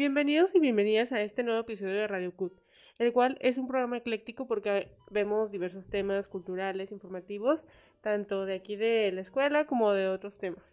Bienvenidos 0.00 0.54
y 0.54 0.60
bienvenidas 0.60 1.12
a 1.12 1.20
este 1.20 1.42
nuevo 1.42 1.60
episodio 1.60 1.92
de 1.92 2.06
Radio 2.06 2.34
CUT, 2.34 2.58
el 2.98 3.12
cual 3.12 3.36
es 3.42 3.58
un 3.58 3.68
programa 3.68 3.98
ecléctico 3.98 4.46
porque 4.46 4.88
vemos 5.10 5.50
diversos 5.50 5.90
temas 5.90 6.26
culturales, 6.26 6.90
informativos, 6.90 7.62
tanto 8.00 8.46
de 8.46 8.54
aquí 8.54 8.76
de 8.76 9.12
la 9.12 9.20
escuela 9.20 9.66
como 9.66 9.92
de 9.92 10.08
otros 10.08 10.38
temas. 10.38 10.64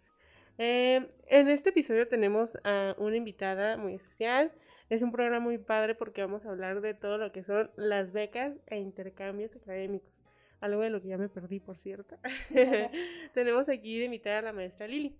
Eh, 0.56 1.10
en 1.26 1.48
este 1.48 1.68
episodio 1.68 2.08
tenemos 2.08 2.56
a 2.64 2.94
una 2.96 3.16
invitada 3.16 3.76
muy 3.76 3.96
especial. 3.96 4.50
Es 4.88 5.02
un 5.02 5.12
programa 5.12 5.40
muy 5.40 5.58
padre 5.58 5.94
porque 5.94 6.22
vamos 6.22 6.46
a 6.46 6.48
hablar 6.48 6.80
de 6.80 6.94
todo 6.94 7.18
lo 7.18 7.30
que 7.30 7.42
son 7.42 7.70
las 7.76 8.14
becas 8.14 8.54
e 8.68 8.78
intercambios 8.78 9.54
académicos. 9.54 10.08
Algo 10.62 10.80
de 10.80 10.88
lo 10.88 11.02
que 11.02 11.08
ya 11.08 11.18
me 11.18 11.28
perdí, 11.28 11.60
por 11.60 11.76
cierto. 11.76 12.16
tenemos 13.34 13.68
aquí 13.68 13.98
de 13.98 14.06
invitada 14.06 14.38
a 14.38 14.42
la 14.42 14.52
maestra 14.54 14.88
Lili. 14.88 15.14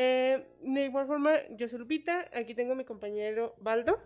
Eh, 0.00 0.46
de 0.60 0.84
igual 0.84 1.08
forma, 1.08 1.32
yo 1.56 1.68
soy 1.68 1.80
Lupita, 1.80 2.26
aquí 2.32 2.54
tengo 2.54 2.74
a 2.74 2.76
mi 2.76 2.84
compañero 2.84 3.56
Baldo. 3.58 3.98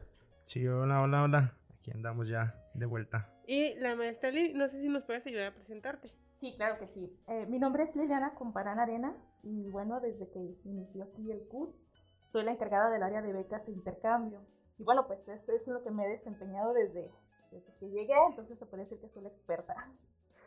Sí, 0.43 0.66
hola, 0.66 1.02
hola, 1.02 1.22
hola. 1.22 1.54
Aquí 1.68 1.90
andamos 1.90 2.29
ya 2.29 2.54
de 2.72 2.86
vuelta. 2.86 3.29
Y 3.46 3.75
la 3.75 3.94
maestra 3.94 4.30
Lili, 4.30 4.54
no 4.54 4.71
sé 4.71 4.80
si 4.80 4.89
nos 4.89 5.04
puedes 5.04 5.26
ayudar 5.26 5.49
a 5.49 5.54
presentarte. 5.54 6.11
Sí, 6.40 6.54
claro 6.57 6.79
que 6.79 6.86
sí. 6.86 7.14
Eh, 7.29 7.44
mi 7.44 7.58
nombre 7.58 7.82
es 7.82 7.94
Liliana 7.94 8.32
Comparán 8.32 8.80
Arenas 8.80 9.36
y 9.43 9.68
bueno, 9.68 10.00
desde 10.00 10.30
que 10.30 10.57
inició 10.64 11.04
aquí 11.04 11.30
el 11.30 11.46
CUT, 11.49 11.76
soy 12.24 12.44
la 12.44 12.52
encargada 12.52 12.88
del 12.88 13.02
área 13.02 13.21
de 13.21 13.35
becas 13.35 13.68
e 13.68 13.72
intercambio. 13.72 14.40
Y 14.79 14.85
bueno, 14.85 15.07
pues 15.07 15.29
eso 15.29 15.52
es 15.52 15.68
lo 15.68 15.85
que 15.85 15.90
me 15.90 16.07
he 16.07 16.08
desempeñado 16.08 16.72
desde, 16.72 17.11
desde 17.50 17.71
que 17.79 17.90
llegué, 17.90 18.14
entonces 18.30 18.58
se 18.58 18.64
puede 18.64 18.85
decir 18.85 18.99
que 18.99 19.11
soy 19.11 19.24
la 19.24 19.29
experta. 19.29 19.74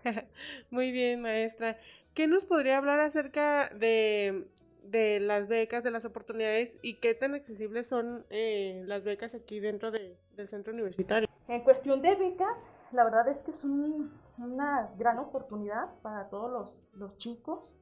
Muy 0.72 0.92
bien, 0.92 1.22
maestra. 1.22 1.78
¿Qué 2.16 2.28
nos 2.28 2.46
podría 2.46 2.78
hablar 2.78 3.00
acerca 3.02 3.70
de 3.76 4.48
de 4.90 5.20
las 5.20 5.48
becas, 5.48 5.84
de 5.84 5.92
las 5.92 6.06
oportunidades 6.06 6.72
y 6.82 6.96
qué 7.00 7.14
tan 7.16 7.36
accesibles 7.36 7.88
son 7.88 8.26
eh, 8.30 8.84
las 8.86 9.04
becas 9.04 9.34
aquí 9.34 9.60
dentro 9.60 9.92
del 9.92 10.18
centro 10.48 10.74
universitario. 10.74 11.28
En 11.48 11.64
cuestión 11.64 12.02
de 12.02 12.16
becas, 12.16 12.70
la 12.92 13.04
verdad 13.04 13.28
es 13.28 13.42
que 13.44 13.52
es 13.52 13.64
una 13.64 14.92
gran 14.98 15.20
oportunidad 15.20 15.94
para 16.02 16.30
todos 16.30 16.90
los, 16.94 17.18
chicos. 17.18 17.76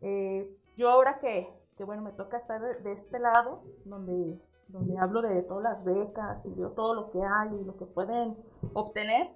Eh, 0.00 0.48
yo 0.76 0.88
ahora 0.88 1.18
que, 1.20 1.48
que, 1.76 1.84
bueno, 1.84 2.02
me 2.02 2.12
toca 2.12 2.38
estar 2.38 2.60
de, 2.82 2.92
este 2.92 3.18
lado, 3.18 3.62
donde, 3.84 4.38
donde 4.68 4.98
hablo 4.98 5.22
de 5.22 5.42
todas 5.42 5.62
las 5.62 5.84
becas 5.84 6.44
y 6.46 6.54
veo 6.54 6.70
todo 6.70 6.94
lo 6.94 7.10
que 7.10 7.22
hay 7.22 7.54
y 7.54 7.64
lo 7.64 7.76
que 7.76 7.86
pueden 7.86 8.36
obtener, 8.74 9.30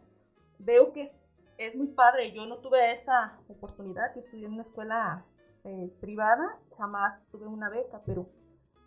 veo 0.59 0.92
que 0.92 1.03
es, 1.05 1.25
es 1.59 1.77
muy 1.77 1.89
padre. 1.89 2.33
Yo 2.33 2.47
no 2.47 2.59
tuve 2.59 2.92
esa 2.92 3.39
oportunidad, 3.48 4.14
yo 4.14 4.20
estudié 4.20 4.47
en 4.47 4.55
una 4.55 4.62
escuela 4.62 5.25
eh, 5.64 5.92
privada, 6.00 6.58
jamás 6.77 7.28
tuve 7.30 7.46
una 7.46 7.70
beca, 7.70 8.02
pero 8.05 8.28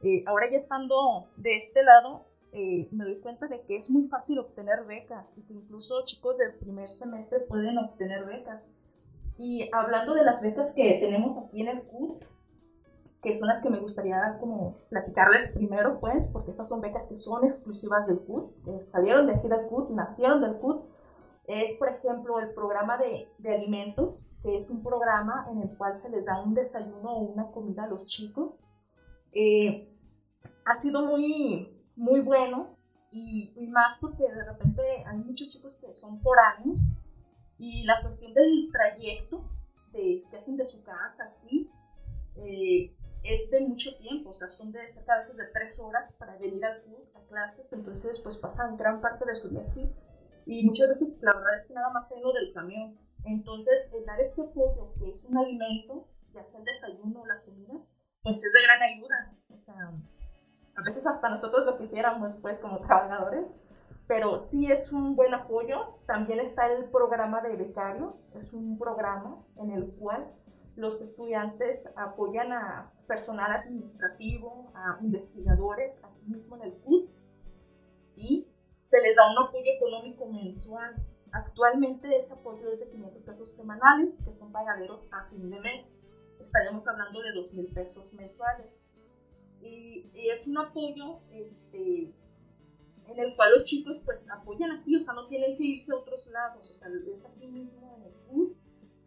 eh, 0.02 0.24
ahora 0.28 0.50
ya 0.52 0.58
estando 0.58 1.30
de 1.38 1.56
este 1.56 1.84
lado, 1.84 2.26
eh, 2.52 2.90
me 2.92 3.06
doy 3.06 3.20
cuenta 3.22 3.48
de 3.48 3.62
que 3.62 3.78
es 3.78 3.90
muy 3.90 4.08
fácil 4.08 4.40
obtener 4.40 4.84
becas 4.86 5.26
y 5.38 5.44
que 5.44 5.54
incluso 5.54 6.04
chicos 6.06 6.38
del 6.38 6.54
primer 6.56 6.90
semestre 6.90 7.40
pueden 7.42 7.78
obtener 7.78 8.26
becas. 8.26 8.62
Y 9.38 9.70
hablando 9.74 10.14
de 10.14 10.24
las 10.24 10.42
becas 10.42 10.74
que 10.74 10.98
tenemos 11.02 11.38
aquí 11.38 11.62
en 11.62 11.70
el 11.70 11.84
CUT, 11.84 12.26
que 13.22 13.38
son 13.38 13.48
las 13.48 13.62
que 13.62 13.70
me 13.70 13.80
gustaría 13.80 14.38
como 14.40 14.78
platicarles 14.90 15.52
primero, 15.54 16.00
pues, 16.00 16.30
porque 16.32 16.52
estas 16.52 16.70
son 16.70 16.82
becas 16.82 17.08
que 17.08 17.18
son 17.18 17.44
exclusivas 17.44 18.06
del 18.08 18.20
CUT, 18.20 18.54
salieron 18.92 19.28
de 19.28 19.34
aquí 19.34 19.48
del 19.48 19.66
CUT, 19.68 19.90
nacieron 19.92 20.42
del 20.42 20.58
CUT, 20.58 20.86
es, 21.48 21.78
por 21.78 21.90
ejemplo, 21.90 22.40
el 22.40 22.54
programa 22.54 22.98
de, 22.98 23.30
de, 23.38 23.54
alimentos, 23.54 24.40
que 24.42 24.56
es 24.56 24.70
un 24.72 24.84
programa 24.84 25.48
en 25.52 25.62
el 25.62 25.78
cual 25.78 26.02
se 26.02 26.10
les 26.10 26.26
da 26.26 26.42
un 26.42 26.56
desayuno 26.56 27.12
o 27.12 27.20
una 27.20 27.52
comida 27.52 27.84
a 27.84 27.88
los 27.88 28.06
chicos. 28.08 28.60
Eh, 29.32 29.92
ha 30.66 30.76
sido 30.78 31.06
muy, 31.06 31.70
muy 31.96 32.22
bueno 32.22 32.76
y, 33.12 33.54
más 33.70 33.98
porque 34.00 34.24
de 34.24 34.44
repente 34.44 34.82
hay 35.06 35.18
muchos 35.18 35.50
chicos 35.50 35.76
que 35.76 35.94
son 35.94 36.22
por 36.22 36.38
años 36.40 36.80
y 37.58 37.84
la 37.84 38.02
cuestión 38.02 38.34
del 38.34 38.70
trayecto 38.72 39.44
de, 39.92 40.24
que 40.30 40.38
hacen 40.38 40.58
de 40.58 40.66
su 40.66 40.84
casa 40.84 41.34
aquí 41.38 41.70
eh, 42.38 42.96
es 43.24 43.50
de 43.52 43.62
mucho 43.62 43.96
tiempo, 43.98 44.32
o 44.32 44.34
sea, 44.34 44.50
son 44.50 44.72
de 44.72 44.88
cerca 44.88 45.14
a 45.14 45.20
veces 45.20 45.38
de 45.38 45.46
tres 45.54 45.80
horas 45.80 46.14
para 46.14 46.38
venir 46.38 46.64
al 46.64 46.82
club, 46.84 47.06
a 47.16 47.22
clases, 47.28 47.72
entonces 47.72 48.04
después 48.04 48.38
pasan 48.38 48.78
gran 48.78 49.02
parte 49.02 49.26
de 49.26 49.36
su 49.36 49.50
día 49.50 49.66
aquí 49.70 49.90
y 50.46 50.66
muchas 50.66 50.90
veces 50.90 51.22
la 51.24 51.34
verdad 51.34 51.60
es 51.62 51.68
que 51.68 51.74
nada 51.74 51.90
más 51.90 52.08
tengo 52.10 52.32
del 52.34 52.54
camión. 52.54 52.98
Entonces, 53.24 53.92
el 53.94 54.06
dar 54.06 54.20
este 54.22 54.42
apoyo, 54.42 54.90
que 55.00 55.10
es 55.10 55.26
un 55.26 55.38
alimento, 55.38 56.08
ya 56.34 56.44
sea 56.44 56.60
el 56.60 56.66
desayuno 56.66 57.22
o 57.22 57.26
la 57.26 57.42
comida, 57.42 57.74
pues 58.22 58.38
es 58.44 58.54
de 58.54 58.62
gran 58.62 58.82
ayuda. 58.82 59.36
O 59.50 59.58
sea, 59.58 59.92
a 60.76 60.82
veces 60.84 61.06
hasta 61.08 61.30
nosotros 61.30 61.66
lo 61.66 61.78
quisiéramos, 61.78 62.36
pues, 62.42 62.60
como 62.60 62.80
trabajadores, 62.82 63.48
pero 64.08 64.42
sí 64.52 64.72
es 64.72 64.92
un 64.92 65.16
buen 65.16 65.34
apoyo. 65.34 66.00
También 66.06 66.40
está 66.40 66.72
el 66.72 66.86
programa 66.92 67.42
de 67.42 67.56
becarios, 67.56 68.32
es 68.36 68.54
un 68.54 68.78
programa 68.78 69.44
en 69.58 69.72
el 69.72 69.92
cual 69.96 70.32
los 70.76 71.02
estudiantes 71.02 71.90
apoyan 71.96 72.52
a 72.52 72.92
personal 73.08 73.52
administrativo, 73.52 74.72
a 74.76 75.00
investigadores, 75.02 76.00
aquí 76.04 76.26
mismo 76.28 76.58
en 76.58 76.62
el 76.64 76.74
CUT, 76.80 77.10
y 78.16 78.48
se 78.96 79.02
les 79.02 79.16
da 79.16 79.30
un 79.30 79.38
apoyo 79.38 79.72
económico 79.76 80.26
mensual. 80.28 80.96
Actualmente 81.32 82.16
ese 82.16 82.34
apoyo 82.34 82.72
es 82.72 82.80
de 82.80 82.90
500 82.90 83.24
pesos 83.24 83.48
semanales, 83.50 84.24
que 84.24 84.32
son 84.32 84.54
pagaderos 84.54 85.06
a 85.12 85.26
fin 85.26 85.50
de 85.50 85.60
mes. 85.60 85.98
Estaríamos 86.40 86.88
hablando 86.88 87.22
de 87.22 87.34
2 87.34 87.54
mil 87.56 87.68
pesos 87.74 88.14
mensuales. 88.14 88.68
Y, 89.62 90.10
es 90.14 90.48
un 90.48 90.58
apoyo 90.58 91.20
este, 91.32 92.14
en 93.08 93.20
el 93.20 93.36
cual 93.36 93.52
los 93.54 93.66
chicos 93.66 94.00
pues 94.06 94.30
apoyan 94.30 94.72
aquí, 94.72 94.96
o 94.96 95.02
sea, 95.02 95.14
no 95.14 95.28
tienen 95.28 95.58
que 95.58 95.64
irse 95.64 95.92
a 95.92 95.96
otros 95.96 96.28
lados, 96.32 96.72
o 96.72 96.74
sea, 96.74 96.88
es 97.14 97.26
aquí 97.26 97.48
mismo 97.48 97.96
en 97.98 98.04
el 98.04 98.14
club, 98.28 98.58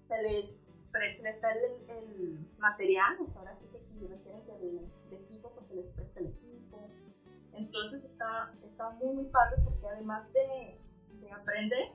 se 0.06 0.22
les, 0.22 0.62
presta 0.91 1.53
el, 1.53 2.38
material, 2.59 3.16
o 3.20 3.26
sea, 3.26 3.41
ahora 3.41 3.56
sí 3.56 3.66
que 3.72 3.81
si 3.81 4.06
requieren 4.06 4.47
de, 4.47 4.87
de 5.10 5.22
equipo, 5.22 5.53
pues 5.55 5.66
se 5.66 5.75
les 5.75 5.87
presta 5.88 6.20
el 6.20 6.26
equipo, 6.26 6.47
entonces 7.58 8.04
está, 8.04 8.52
está 8.64 8.91
muy, 8.91 9.14
muy 9.14 9.24
padre 9.26 9.56
porque 9.64 9.86
además 9.86 10.32
de, 10.32 10.78
de 11.20 11.32
aprender, 11.32 11.91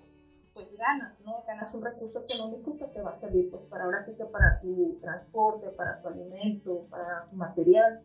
pues 0.54 0.76
ganas, 0.78 1.20
¿no? 1.22 1.44
Ganas 1.48 1.74
un 1.74 1.84
recurso 1.84 2.24
económico 2.28 2.78
que 2.78 2.86
te 2.86 3.02
va 3.02 3.12
a 3.12 3.20
servir 3.20 3.50
pues 3.50 3.64
para 3.64 3.86
ahora 3.86 4.06
sí 4.06 4.14
que 4.16 4.26
para 4.26 4.60
tu 4.62 5.00
transporte, 5.02 5.70
para 5.70 6.02
tu 6.02 6.10
alimento, 6.10 6.88
para 6.90 7.28
tu 7.30 7.36
material, 7.36 8.04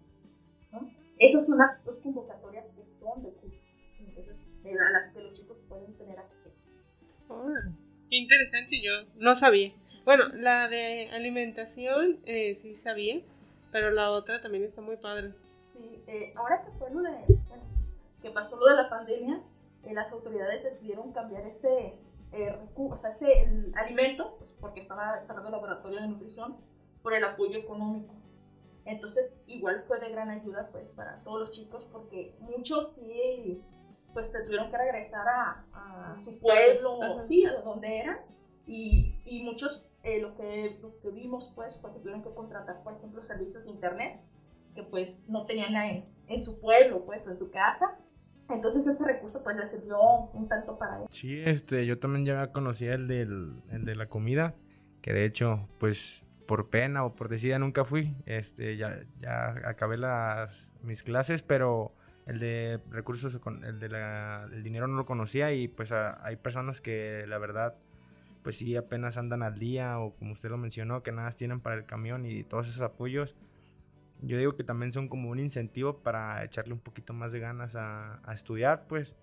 ¿no? 0.73 0.91
Esas 1.19 1.47
son 1.47 1.59
las 1.59 1.85
dos 1.85 2.03
convocatorias 2.03 2.65
que 2.75 2.89
son 2.89 3.23
de 3.23 3.31
curso, 3.33 3.59
entonces 3.99 4.37
a 4.65 4.91
las 4.91 5.13
que 5.13 5.21
los 5.21 5.33
chicos 5.35 5.57
pueden 5.69 5.97
tener 5.97 6.19
acceso. 6.19 6.69
qué 8.11 8.17
interesante, 8.17 8.81
yo 8.83 8.93
no 9.17 9.35
sabía. 9.35 9.73
Bueno, 10.05 10.25
la 10.35 10.69
de 10.69 11.11
alimentación 11.11 12.21
eh, 12.25 12.55
sí 12.57 12.77
sabía, 12.77 13.21
pero 13.73 13.91
la 13.91 14.11
otra 14.11 14.41
también 14.41 14.65
está 14.65 14.81
muy 14.81 14.97
padre. 14.97 15.33
Sí, 15.61 16.03
eh, 16.07 16.33
ahora 16.37 16.63
que 16.65 16.71
fue 16.79 16.91
lo 16.91 17.03
de 17.03 17.38
que 18.23 18.31
pasó 18.31 18.59
lo 18.59 18.67
de 18.67 18.77
la 18.77 18.89
pandemia, 18.89 19.43
eh, 19.85 19.95
las 19.95 20.13
autoridades 20.13 20.65
decidieron 20.65 21.13
cambiar 21.13 21.47
ese, 21.47 21.99
eh, 22.33 22.59
o 22.77 22.97
sea, 22.97 23.11
ese 23.11 23.49
alimento, 23.75 24.37
pues, 24.39 24.53
porque 24.61 24.81
estaba 24.81 25.17
desarrollando 25.17 25.49
el 25.49 25.63
laboratorio 25.63 26.01
de 26.01 26.09
nutrición, 26.09 26.57
por 27.03 27.15
el 27.15 27.25
apoyo 27.25 27.59
económico. 27.59 28.15
Entonces, 28.85 29.43
igual 29.47 29.85
fue 29.87 30.01
de 30.01 30.11
gran 30.11 30.31
ayuda 30.31 30.71
pues 30.73 30.91
para 30.91 31.23
todos 31.23 31.41
los 31.41 31.53
chicos 31.53 31.87
porque 31.93 32.35
muchos 32.41 32.95
sí 32.95 33.63
pues 34.15 34.33
se 34.33 34.43
tuvieron 34.45 34.71
que 34.71 34.79
regresar 34.79 35.29
a, 35.29 35.65
a 35.73 36.19
su 36.19 36.41
pueblo, 36.41 36.99
sí, 37.29 37.45
a 37.45 37.61
donde 37.61 37.99
eran, 37.99 38.19
y, 38.67 39.21
y 39.25 39.45
muchos 39.45 39.87
eh, 40.03 40.21
lo, 40.21 40.35
que, 40.37 40.79
lo 40.81 40.99
que 41.01 41.11
vimos 41.11 41.53
pues 41.55 41.81
fue 41.81 41.93
que 41.93 41.99
tuvieron 41.99 42.23
que 42.23 42.35
contratar, 42.35 42.83
por 42.83 42.95
ejemplo, 42.95 43.21
servicios 43.21 43.65
de 43.65 43.71
internet 43.71 44.21
que 44.75 44.83
pues 44.83 45.29
no 45.29 45.45
tenían 45.47 45.77
en, 45.77 46.05
en 46.27 46.43
su 46.43 46.61
pueblo, 46.61 47.05
pues 47.05 47.27
en 47.27 47.37
su 47.37 47.51
casa, 47.51 47.99
entonces 48.49 48.87
ese 48.87 49.05
recurso 49.05 49.43
pues 49.43 49.57
le 49.57 49.69
sirvió 49.69 50.01
un 50.33 50.49
tanto 50.49 50.79
para 50.79 50.99
él. 50.99 51.07
Sí, 51.11 51.41
este, 51.41 51.87
yo 51.87 51.99
también 51.99 52.25
ya 52.25 52.53
conocía 52.53 52.95
el, 52.95 53.09
del, 53.09 53.55
el 53.71 53.85
de 53.85 53.95
la 53.95 54.07
comida, 54.07 54.55
que 55.03 55.13
de 55.13 55.25
hecho 55.25 55.69
pues 55.79 56.25
por 56.47 56.71
pena 56.71 57.05
o 57.05 57.15
por 57.15 57.29
decida 57.29 57.59
nunca 57.59 57.85
fui, 57.85 58.17
este, 58.25 58.77
ya, 58.77 59.01
ya 59.21 59.55
acabé 59.65 59.99
las, 59.99 60.73
mis 60.83 61.03
clases, 61.03 61.43
pero 61.43 61.93
el 62.27 62.41
de 62.41 62.81
recursos, 62.91 63.39
el 63.65 63.81
de 63.81 63.89
la, 63.89 64.49
dinero 64.63 64.87
no 64.87 64.97
lo 64.97 65.07
conocía 65.07 65.53
y 65.53 65.69
pues 65.69 65.93
hay 65.93 66.37
personas 66.37 66.81
que 66.81 67.25
la 67.27 67.39
verdad 67.39 67.75
pues 68.43 68.59
sí 68.59 68.77
apenas 68.77 69.17
andan 69.17 69.43
al 69.43 69.59
día 69.59 69.99
o 69.99 70.15
como 70.15 70.33
usted 70.33 70.49
lo 70.49 70.57
mencionó, 70.57 71.03
que 71.03 71.13
nada 71.13 71.31
tienen 71.33 71.61
para 71.61 71.77
el 71.77 71.85
camión 71.85 72.25
y 72.25 72.45
todos 72.45 72.69
esos 72.69 72.81
apoyos 72.81 73.35
yo 74.23 74.39
digo 74.39 74.57
que 74.57 74.65
también 74.65 74.93
son 74.93 75.09
como 75.09 75.31
un 75.31 75.39
incentivo 75.39 75.99
para 75.99 76.45
echarle 76.45 76.73
un 76.73 76.81
poquito 76.81 77.13
más 77.13 77.33
de 77.33 77.41
ganas 77.41 77.77
a, 77.77 78.21
estudiar, 78.33 78.87
pues 78.89 79.17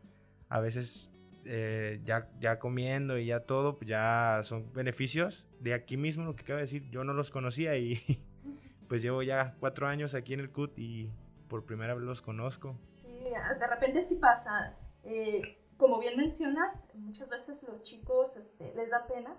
a 0.50 0.60
veces 0.60 1.12
eh, 1.46 2.02
ya, 2.04 2.30
ya 2.40 2.60
comiendo 2.60 3.18
y 3.18 3.28
ya 3.28 3.42
todo, 3.42 3.78
pues 3.78 3.90
ya 3.90 4.42
son 4.44 4.72
beneficios 4.74 5.48
de 5.60 5.74
aquí 5.74 5.98
mismo, 5.98 6.26
lo 6.26 6.36
que 6.36 6.44
acabo 6.44 6.58
de 6.58 6.64
decir, 6.64 6.90
yo 6.90 7.04
no 7.04 7.14
los 7.14 7.32
conocía 7.32 7.78
y 7.78 8.00
pues 8.88 9.02
llevo 9.02 9.24
ya 9.24 9.56
cuatro 9.60 9.88
años 9.88 10.16
aquí 10.16 10.34
en 10.34 10.40
el 10.40 10.52
CUT 10.52 10.78
y 10.78 11.12
por 11.48 11.66
primera 11.66 11.94
vez 11.94 12.04
los 12.04 12.22
conozco. 12.22 12.76
Sí, 13.02 13.30
de 13.60 13.68
repente 13.68 14.06
sí 14.08 14.16
pasa. 14.16 14.76
Eh, 15.04 15.58
como 15.78 16.00
bien 16.00 16.18
mencionas, 16.18 16.76
muchas 16.94 17.30
veces 17.30 17.62
los 17.64 17.82
chicos 17.82 18.36
este, 18.38 18.74
les 18.76 18.90
da 18.92 19.06
pena, 19.08 19.36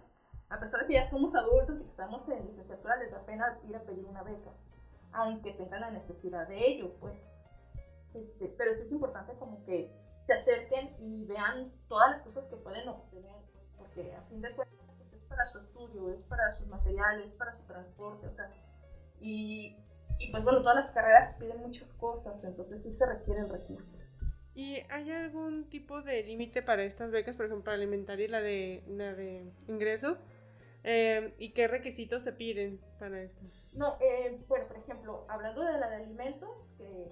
a 0.49 0.61
pesar 0.61 0.81
de 0.81 0.87
que 0.87 0.93
ya 0.95 1.09
somos 1.09 1.35
adultos 1.35 1.81
y 1.81 1.83
que 1.83 1.91
estamos 1.91 2.29
en 2.29 2.47
licenciatura, 2.47 2.97
les 2.97 3.11
da 3.11 3.25
pena 3.25 3.59
ir 3.69 3.75
a 3.75 3.83
pedir 3.83 4.05
una 4.05 4.23
beca, 4.23 4.51
aunque 5.17 5.53
tengan 5.53 5.81
la 5.81 5.91
necesidad 5.91 6.47
de 6.47 6.67
ello, 6.67 6.95
pues. 7.01 7.19
Este, 8.15 8.49
pero 8.57 8.73
es 8.73 8.93
importante 8.93 9.33
como 9.39 9.65
que 9.65 9.91
se 10.23 10.35
acerquen 10.35 10.95
y 11.01 11.25
vean 11.25 11.73
todas 11.89 12.11
las 12.11 12.23
cosas 12.23 12.47
que 12.49 12.57
pueden 12.57 12.89
obtener, 12.89 13.35
porque 13.77 14.15
a 14.15 14.23
fin 14.23 14.41
de 14.43 14.55
cuentas 14.55 14.79
pues, 14.99 15.13
es 15.13 15.25
para 15.29 15.47
su 15.47 15.59
estudio, 15.59 16.11
es 16.11 16.23
para 16.25 16.51
sus 16.53 16.69
materiales, 16.69 17.27
es 17.27 17.35
para 17.35 17.53
su 17.53 17.65
transporte, 17.67 18.27
o 18.27 18.33
sea, 18.33 18.51
y, 19.21 19.77
y 20.19 20.31
pues 20.31 20.45
bueno, 20.45 20.61
todas 20.61 20.77
las 20.77 20.93
carreras 20.93 21.35
piden 21.35 21.61
muchas 21.61 21.93
cosas, 21.95 22.43
entonces 22.45 22.83
sí 22.83 22.91
se 22.91 23.07
requiere 23.07 23.41
el 23.41 23.49
recurso. 23.49 23.93
¿Y 24.55 24.77
hay 24.89 25.11
algún 25.11 25.69
tipo 25.69 26.01
de 26.01 26.23
límite 26.23 26.63
para 26.63 26.83
estas 26.83 27.11
becas, 27.11 27.37
por 27.37 27.47
ejemplo, 27.47 27.73
alimentaria 27.73 28.25
y 28.25 28.29
la 28.29 28.41
de, 28.41 28.83
la 28.89 29.15
de 29.15 29.53
ingreso? 29.69 30.17
Eh, 30.89 31.35
¿Y 31.39 31.53
qué 31.53 31.67
requisitos 31.67 32.23
se 32.23 32.33
piden 32.33 32.81
para 33.01 33.21
esto? 33.21 33.45
No, 33.73 33.97
eh, 34.01 34.41
bueno, 34.47 34.69
por 34.69 34.77
ejemplo, 34.77 35.27
hablando 35.29 35.63
de 35.63 35.79
la 35.81 35.91
de 35.91 35.97
alimentos, 35.97 36.49
que, 36.79 37.11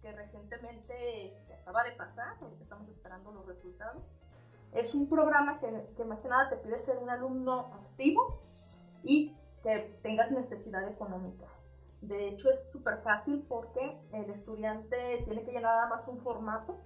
que 0.00 0.10
recientemente 0.12 1.36
acaba 1.60 1.84
de 1.84 1.92
pasar, 1.92 2.38
estamos 2.62 2.88
esperando 2.88 3.30
los 3.32 3.44
resultados, 3.44 4.02
es 4.72 4.94
un 4.94 5.06
programa 5.10 5.60
que, 5.60 5.68
que 5.98 6.04
más 6.04 6.20
que 6.20 6.28
nada 6.28 6.48
te 6.48 6.56
pide 6.56 6.78
ser 6.78 6.96
un 6.96 7.10
alumno 7.10 7.74
activo 7.74 8.40
y 9.02 9.36
que 9.62 9.98
tengas 10.02 10.30
necesidad 10.30 10.88
económica. 10.88 11.46
De 12.00 12.28
hecho, 12.28 12.50
es 12.50 12.72
súper 12.72 13.02
fácil 13.02 13.44
porque 13.46 14.00
el 14.14 14.30
estudiante 14.30 15.24
tiene 15.26 15.44
que 15.44 15.52
llenar 15.52 15.76
nada 15.76 15.88
más 15.90 16.08
un 16.08 16.22
formato, 16.22 16.80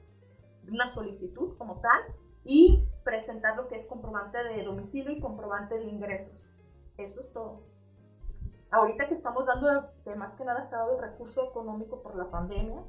una 0.66 0.88
solicitud 0.88 1.56
como 1.58 1.80
tal, 1.80 2.02
y 2.42 2.88
presentar 3.04 3.56
lo 3.56 3.68
que 3.68 3.76
es 3.76 3.86
comprobante 3.86 4.42
de 4.42 4.62
domicilio 4.64 5.12
y 5.12 5.20
comprobante 5.20 5.78
de 5.78 5.84
ingresos. 5.84 6.48
Eso 6.96 7.20
es 7.20 7.32
todo. 7.32 7.62
Ahorita 8.70 9.08
que 9.08 9.14
estamos 9.14 9.46
dando, 9.46 9.92
de 10.04 10.16
más 10.16 10.34
que 10.34 10.44
nada 10.44 10.64
se 10.64 10.74
ha 10.74 10.78
dado 10.78 10.96
el 10.96 11.02
recurso 11.02 11.50
económico 11.50 12.02
por 12.02 12.16
la 12.16 12.30
pandemia, 12.30 12.82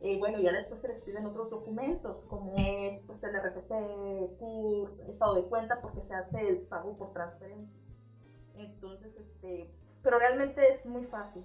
eh, 0.00 0.18
bueno, 0.18 0.40
ya 0.40 0.52
después 0.52 0.80
se 0.80 0.88
les 0.88 1.02
piden 1.02 1.26
otros 1.26 1.50
documentos, 1.50 2.26
como 2.26 2.54
es 2.56 3.04
pues, 3.06 3.22
el 3.22 3.34
RFC, 3.34 4.36
CUR, 4.38 5.00
estado 5.08 5.34
de 5.34 5.48
cuenta, 5.48 5.80
porque 5.80 6.02
se 6.02 6.14
hace 6.14 6.48
el 6.48 6.58
pago 6.62 6.96
por 6.96 7.12
transferencia. 7.12 7.80
Entonces, 8.56 9.16
este, 9.16 9.70
pero 10.02 10.18
realmente 10.18 10.72
es 10.72 10.86
muy 10.86 11.04
fácil. 11.04 11.44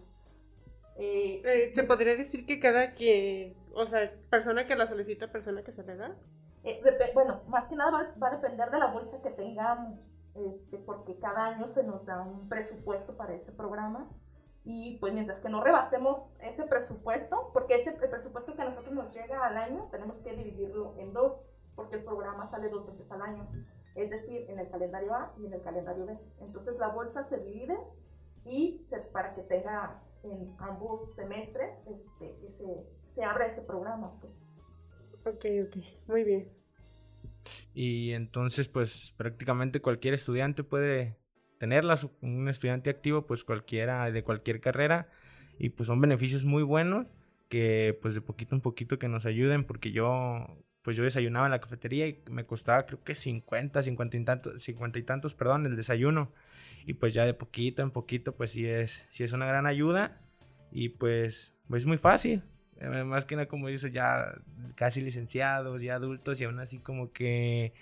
Eh, 0.95 1.41
eh, 1.45 1.71
¿Se 1.75 1.83
podría 1.83 2.15
decir 2.15 2.47
que 2.47 2.59
cada 2.59 2.93
que, 2.93 3.55
o 3.73 3.85
sea, 3.85 4.11
persona 4.31 4.65
que 4.65 4.75
la 4.75 4.87
solicita, 4.87 5.31
persona 5.31 5.63
que 5.63 5.71
se 5.71 5.83
le 5.83 5.95
da? 5.95 6.15
Eh, 6.63 6.81
bueno, 7.13 7.41
más 7.47 7.65
que 7.65 7.75
nada 7.75 8.13
va, 8.21 8.27
a 8.27 8.31
depender 8.31 8.69
de 8.69 8.79
la 8.79 8.87
bolsa 8.87 9.21
que 9.21 9.29
tengamos, 9.29 9.99
este, 10.35 10.77
porque 10.79 11.17
cada 11.19 11.45
año 11.45 11.67
se 11.67 11.83
nos 11.83 12.05
da 12.05 12.21
un 12.21 12.49
presupuesto 12.49 13.15
para 13.15 13.33
ese 13.33 13.51
programa 13.51 14.07
y 14.63 14.97
pues 14.97 15.13
mientras 15.13 15.39
que 15.39 15.47
no 15.47 15.63
rebasemos 15.63 16.37
ese 16.41 16.63
presupuesto, 16.63 17.51
porque 17.53 17.75
ese 17.75 17.93
presupuesto 17.93 18.53
que 18.53 18.61
a 18.61 18.65
nosotros 18.65 18.93
nos 18.93 19.15
llega 19.15 19.45
al 19.45 19.55
año, 19.55 19.87
tenemos 19.91 20.17
que 20.17 20.35
dividirlo 20.35 20.93
en 20.97 21.13
dos, 21.13 21.39
porque 21.73 21.95
el 21.95 22.03
programa 22.03 22.47
sale 22.47 22.67
dos 22.67 22.85
veces 22.85 23.09
al 23.11 23.21
año, 23.21 23.47
es 23.95 24.09
decir, 24.09 24.45
en 24.49 24.59
el 24.59 24.69
calendario 24.69 25.13
A 25.15 25.33
y 25.37 25.45
en 25.45 25.53
el 25.53 25.61
calendario 25.61 26.05
B. 26.05 26.19
Entonces 26.41 26.77
la 26.77 26.89
bolsa 26.89 27.23
se 27.23 27.37
divide 27.37 27.77
y 28.43 28.85
para 29.13 29.33
que 29.35 29.43
tenga 29.43 30.01
en 30.23 30.53
ambos 30.59 31.13
semestres 31.15 31.81
este, 31.87 32.45
ese, 32.45 32.85
se 33.15 33.23
abre 33.23 33.47
ese 33.47 33.61
programa. 33.61 34.19
Pues. 34.19 34.49
Ok, 35.27 35.45
ok, 35.65 35.77
muy 36.07 36.23
bien. 36.23 36.47
Y 37.73 38.13
entonces, 38.13 38.67
pues 38.67 39.13
prácticamente 39.17 39.81
cualquier 39.81 40.13
estudiante 40.13 40.63
puede 40.63 41.17
tenerla, 41.59 41.97
un 42.21 42.47
estudiante 42.47 42.89
activo, 42.89 43.25
pues 43.27 43.43
cualquiera 43.43 44.09
de 44.09 44.23
cualquier 44.23 44.61
carrera, 44.61 45.09
y 45.59 45.69
pues 45.69 45.87
son 45.87 45.99
beneficios 45.99 46.45
muy 46.45 46.63
buenos 46.63 47.07
que 47.49 47.97
pues 48.01 48.13
de 48.13 48.21
poquito 48.21 48.55
en 48.55 48.61
poquito 48.61 48.99
que 48.99 49.07
nos 49.07 49.25
ayuden, 49.25 49.63
porque 49.63 49.91
yo 49.91 50.47
pues 50.81 50.95
yo 50.95 51.03
desayunaba 51.03 51.47
en 51.47 51.51
la 51.51 51.59
cafetería 51.59 52.07
y 52.07 52.23
me 52.31 52.45
costaba 52.45 52.85
creo 52.85 53.03
que 53.03 53.13
50, 53.13 53.83
50 53.83 54.17
y 54.17 54.23
tantos, 54.23 54.63
50 54.63 54.99
y 54.99 55.03
tantos, 55.03 55.33
perdón, 55.33 55.65
el 55.65 55.75
desayuno 55.75 56.31
y 56.85 56.93
pues 56.93 57.13
ya 57.13 57.25
de 57.25 57.33
poquito 57.33 57.81
en 57.81 57.91
poquito 57.91 58.35
pues 58.35 58.51
sí 58.51 58.65
es, 58.65 59.05
sí 59.09 59.23
es 59.25 59.33
una 59.33 59.45
gran 59.47 59.65
ayuda 59.65 60.21
y 60.71 60.89
pues, 60.89 61.53
pues 61.67 61.83
es 61.83 61.87
muy 61.87 61.97
fácil. 61.97 62.43
Eh, 62.79 63.03
más 63.03 63.25
que 63.25 63.35
nada 63.35 63.47
como 63.47 63.67
dice 63.67 63.91
ya 63.91 64.35
casi 64.75 65.01
licenciados, 65.01 65.81
ya 65.81 65.95
adultos 65.95 66.39
y 66.41 66.43
aún 66.43 66.59
así 66.59 66.79
como 66.79 67.11
que 67.11 67.73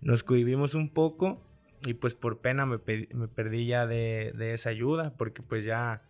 nos 0.00 0.22
cohibimos 0.22 0.74
un 0.74 0.88
poco 0.88 1.40
y 1.82 1.94
pues 1.94 2.14
por 2.14 2.38
pena 2.38 2.66
me, 2.66 2.78
me 3.12 3.28
perdí 3.28 3.66
ya 3.66 3.86
de, 3.86 4.32
de, 4.36 4.54
esa 4.54 4.70
ayuda 4.70 5.12
porque 5.16 5.42
pues 5.42 5.64
ya 5.64 6.02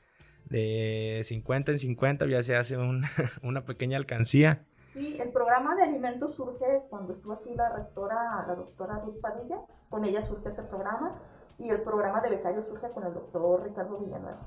de 0.46 1.22
50 1.24 1.72
en 1.72 1.78
50 1.78 2.26
ya 2.26 2.42
se 2.42 2.56
hace 2.56 2.76
una 3.42 3.64
pequeña 3.64 3.96
alcancía. 3.96 4.66
Sí, 4.92 5.16
el 5.20 5.30
programa 5.30 5.74
de 5.74 5.82
alimentos 5.82 6.36
surge 6.36 6.82
cuando 6.88 7.12
estuvo 7.12 7.32
aquí 7.32 7.52
la 7.54 7.68
rectora, 7.70 8.44
la 8.46 8.54
doctora 8.54 9.00
Ruth 9.00 9.20
Padilla, 9.20 9.58
con 9.90 10.04
ella 10.04 10.22
surge 10.22 10.50
ese 10.50 10.62
programa 10.62 11.20
y 11.58 11.68
el 11.68 11.82
programa 11.82 12.20
de 12.20 12.30
becario 12.30 12.62
surge 12.62 12.88
con 12.90 13.04
el 13.04 13.12
doctor 13.12 13.64
Ricardo 13.64 13.98
Villanueva. 13.98 14.38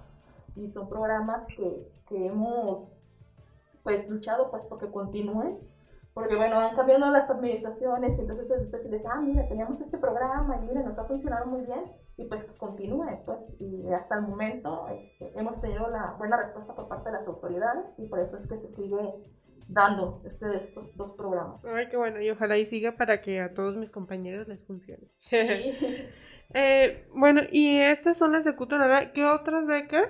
Y 0.55 0.67
son 0.67 0.87
programas 0.87 1.45
que, 1.47 1.91
que 2.07 2.27
hemos 2.27 2.87
pues 3.87 4.09
luchado 4.09 4.51
pues 4.51 4.65
porque 4.65 4.91
continúen, 4.91 5.59
porque 6.13 6.35
bueno, 6.35 6.57
van 6.57 6.75
cambiando 6.75 7.09
las 7.09 7.29
administraciones 7.29 8.17
y 8.17 8.19
entonces 8.19 8.49
después 8.49 8.83
se 8.83 8.89
les, 8.89 9.05
ah, 9.05 9.21
mira, 9.21 9.47
teníamos 9.47 9.79
este 9.79 9.97
programa 9.97 10.57
y 10.57 10.67
mira, 10.67 10.81
nos 10.83 10.99
ha 10.99 11.05
funcionado 11.05 11.45
muy 11.45 11.61
bien 11.61 11.85
y 12.17 12.25
pues 12.25 12.43
que 12.43 12.53
continúe, 12.57 13.23
pues, 13.25 13.55
y 13.61 13.87
hasta 13.93 14.15
el 14.15 14.23
momento 14.23 14.89
este, 14.89 15.31
hemos 15.39 15.61
tenido 15.61 15.87
la 15.89 16.15
buena 16.17 16.35
respuesta 16.35 16.75
por 16.75 16.89
parte 16.89 17.11
de 17.11 17.17
las 17.17 17.27
autoridades 17.27 17.85
y 17.97 18.09
por 18.09 18.19
eso 18.19 18.35
es 18.35 18.45
que 18.45 18.57
se 18.57 18.67
sigue 18.73 19.13
dando 19.69 20.21
este, 20.25 20.53
estos 20.57 20.93
dos 20.97 21.13
programas. 21.13 21.63
Ay, 21.63 21.87
qué 21.87 21.95
bueno, 21.95 22.19
y 22.19 22.29
ojalá 22.29 22.57
y 22.57 22.65
siga 22.65 22.97
para 22.97 23.21
que 23.21 23.39
a 23.39 23.53
todos 23.53 23.77
mis 23.77 23.89
compañeros 23.89 24.49
les 24.49 24.61
funcione. 24.65 25.07
Sí. 25.29 25.37
Eh, 26.53 27.05
bueno, 27.13 27.41
y 27.51 27.77
estas 27.81 28.17
son 28.17 28.31
las 28.31 28.45
de 28.45 28.55
Cutonara. 28.55 29.11
¿Qué 29.11 29.25
otras 29.25 29.67
becas 29.67 30.07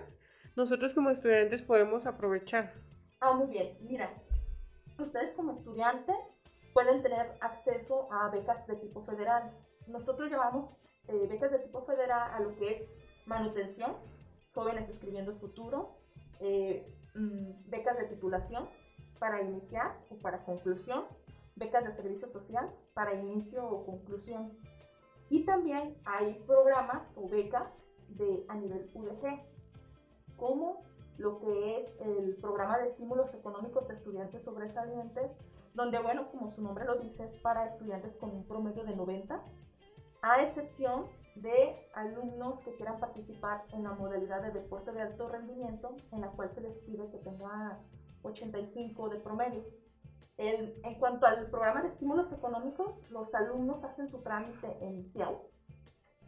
nosotros 0.56 0.94
como 0.94 1.09
estudiantes 1.09 1.63
podemos 1.63 2.06
aprovechar? 2.06 2.73
Ah, 3.19 3.34
muy 3.34 3.48
bien. 3.48 3.75
Mira, 3.81 4.14
ustedes 5.00 5.34
como 5.34 5.52
estudiantes 5.54 6.40
pueden 6.74 7.02
tener 7.02 7.36
acceso 7.42 8.07
a 8.12 8.30
becas 8.30 8.68
de 8.68 8.76
tipo 8.76 9.02
federal. 9.04 9.52
Nosotros 9.88 10.30
llamamos 10.30 10.76
eh, 11.07 11.26
becas 11.28 11.52
de 11.52 11.59
tipo 11.59 11.81
federal 11.81 12.31
a 12.31 12.40
lo 12.40 12.56
que 12.56 12.74
es 12.74 12.83
manutención, 13.26 13.95
jóvenes 14.54 14.90
escribiendo 14.90 15.31
el 15.31 15.38
futuro, 15.38 15.95
eh, 16.40 16.86
mm, 17.16 17.69
becas 17.69 17.97
de 17.97 18.06
titulación 18.06 18.69
para 19.18 19.42
iniciar 19.42 19.97
o 20.12 20.18
para 20.18 20.44
conclusión, 20.45 21.06
becas 21.56 21.86
de 21.86 21.94
servicio 21.94 22.28
social 22.28 22.69
para 22.94 23.16
inicio 23.16 23.68
o 23.68 23.83
conclusión. 23.83 24.56
Y 25.30 25.44
también 25.44 25.97
hay 26.06 26.36
programas 26.45 27.12
o 27.16 27.28
becas 27.28 27.81
de, 28.09 28.45
a 28.47 28.56
nivel 28.56 28.90
UDG, 28.94 29.42
como 30.38 30.86
lo 31.18 31.40
que 31.40 31.81
es 31.81 31.95
el 32.00 32.36
programa 32.38 32.78
de 32.80 32.88
estímulos 32.88 33.33
económicos 33.33 33.88
de 33.88 33.94
estudiantes 33.94 34.44
sobresalientes, 34.44 35.31
donde, 35.74 36.00
bueno, 36.00 36.30
como 36.31 36.50
su 36.50 36.62
nombre 36.62 36.86
lo 36.86 36.95
dice, 36.95 37.26
es 37.26 37.36
para 37.38 37.66
estudiantes 37.66 38.16
con 38.16 38.31
un 38.31 38.47
promedio 38.47 38.83
de 38.83 38.95
90, 38.95 39.44
a 40.21 40.42
excepción 40.42 41.06
de 41.36 41.88
alumnos 41.94 42.62
que 42.62 42.74
quieran 42.76 43.00
participar 43.00 43.64
en 43.71 43.83
la 43.83 43.94
modalidad 43.94 44.42
de 44.42 44.52
deporte 44.52 44.92
de 44.92 45.02
alto 45.02 45.30
rendimiento, 45.30 45.95
en 46.12 46.21
la 46.21 46.31
cual 46.31 46.50
se 46.50 46.62
les 46.62 46.78
pide 46.80 47.09
que 47.09 47.18
tenga 47.19 47.80
85 48.24 49.09
de 49.09 49.19
promedio 49.19 49.64
en 50.38 50.95
cuanto 51.00 51.26
al 51.26 51.50
programa 51.50 51.81
de 51.81 51.90
estímulos 51.90 52.31
económicos, 52.31 52.95
los 53.09 53.33
alumnos 53.33 53.83
hacen 53.83 54.07
su 54.07 54.21
trámite 54.21 54.78
inicial. 54.81 55.40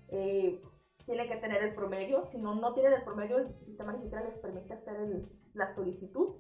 Eh, 0.08 0.62
tienen 1.06 1.28
que 1.28 1.38
tener 1.38 1.64
el 1.64 1.74
promedio, 1.74 2.24
si 2.24 2.38
no, 2.38 2.56
no 2.56 2.74
tienen 2.74 2.94
el 2.94 3.04
promedio, 3.04 3.38
el 3.40 3.54
sistema 3.66 3.94
digital 3.94 4.26
les 4.26 4.38
permite 4.38 4.74
hacer 4.74 5.28
la 5.54 5.68
solicitud. 5.68 6.36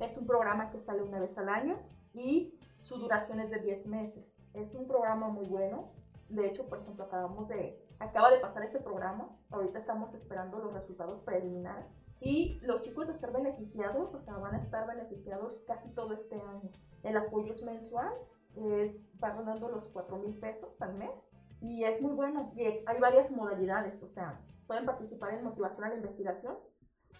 Es 0.00 0.16
un 0.16 0.26
programa 0.26 0.70
que 0.70 0.80
sale 0.80 1.02
una 1.02 1.20
vez 1.20 1.36
al 1.36 1.48
año 1.48 1.78
y 2.14 2.58
su 2.80 2.98
duración 2.98 3.40
es 3.40 3.50
de 3.50 3.58
10 3.58 3.86
meses. 3.86 4.38
Es 4.54 4.74
un 4.74 4.86
programa 4.86 5.28
muy 5.28 5.46
bueno. 5.46 5.92
De 6.28 6.46
hecho, 6.46 6.66
por 6.68 6.80
ejemplo, 6.80 7.04
acabamos 7.04 7.48
de, 7.48 7.78
acaba 7.98 8.30
de 8.30 8.38
pasar 8.38 8.62
ese 8.64 8.80
programa. 8.80 9.28
Ahorita 9.50 9.78
estamos 9.78 10.14
esperando 10.14 10.58
los 10.58 10.72
resultados 10.72 11.20
preliminares. 11.22 11.86
Y 12.20 12.58
los 12.62 12.80
chicos 12.80 13.06
de 13.06 13.18
ser 13.18 13.32
beneficiados, 13.32 14.14
o 14.14 14.20
sea, 14.20 14.38
van 14.38 14.54
a 14.54 14.58
estar 14.58 14.86
beneficiados 14.86 15.64
casi 15.66 15.90
todo 15.90 16.14
este 16.14 16.40
año. 16.40 16.70
El 17.02 17.16
apoyo 17.18 17.50
es 17.50 17.62
mensual, 17.62 18.14
es, 18.56 19.12
va 19.22 19.30
rondando 19.30 19.68
los 19.68 19.88
4 19.88 20.16
mil 20.18 20.34
pesos 20.38 20.80
al 20.80 20.94
mes 20.94 21.28
y 21.64 21.84
es 21.84 22.00
muy 22.00 22.12
bueno. 22.12 22.52
Y 22.56 22.64
hay 22.64 23.00
varias 23.00 23.30
modalidades, 23.30 24.02
o 24.02 24.08
sea, 24.08 24.38
pueden 24.66 24.84
participar 24.84 25.32
en 25.32 25.44
motivación 25.44 25.84
a 25.84 25.88
la 25.88 25.94
investigación, 25.94 26.58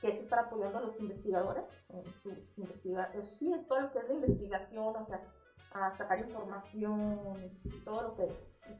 que 0.01 0.09
es 0.09 0.21
estar 0.21 0.39
apoyando 0.39 0.79
a 0.79 0.83
los 0.83 1.01
investigadores 1.01 1.65
en 1.89 2.05
sus 2.23 2.59
investigaciones, 2.59 3.39
sí, 3.39 3.53
en 3.53 3.67
todo 3.67 3.81
lo 3.81 3.93
que 3.93 4.01
es 4.01 4.09
la 4.09 4.15
investigación, 4.15 4.97
o 4.97 5.07
sea, 5.07 5.23
sacar 5.95 6.19
información, 6.19 7.59
todo 7.85 8.03
lo 8.03 8.15
que, 8.15 8.29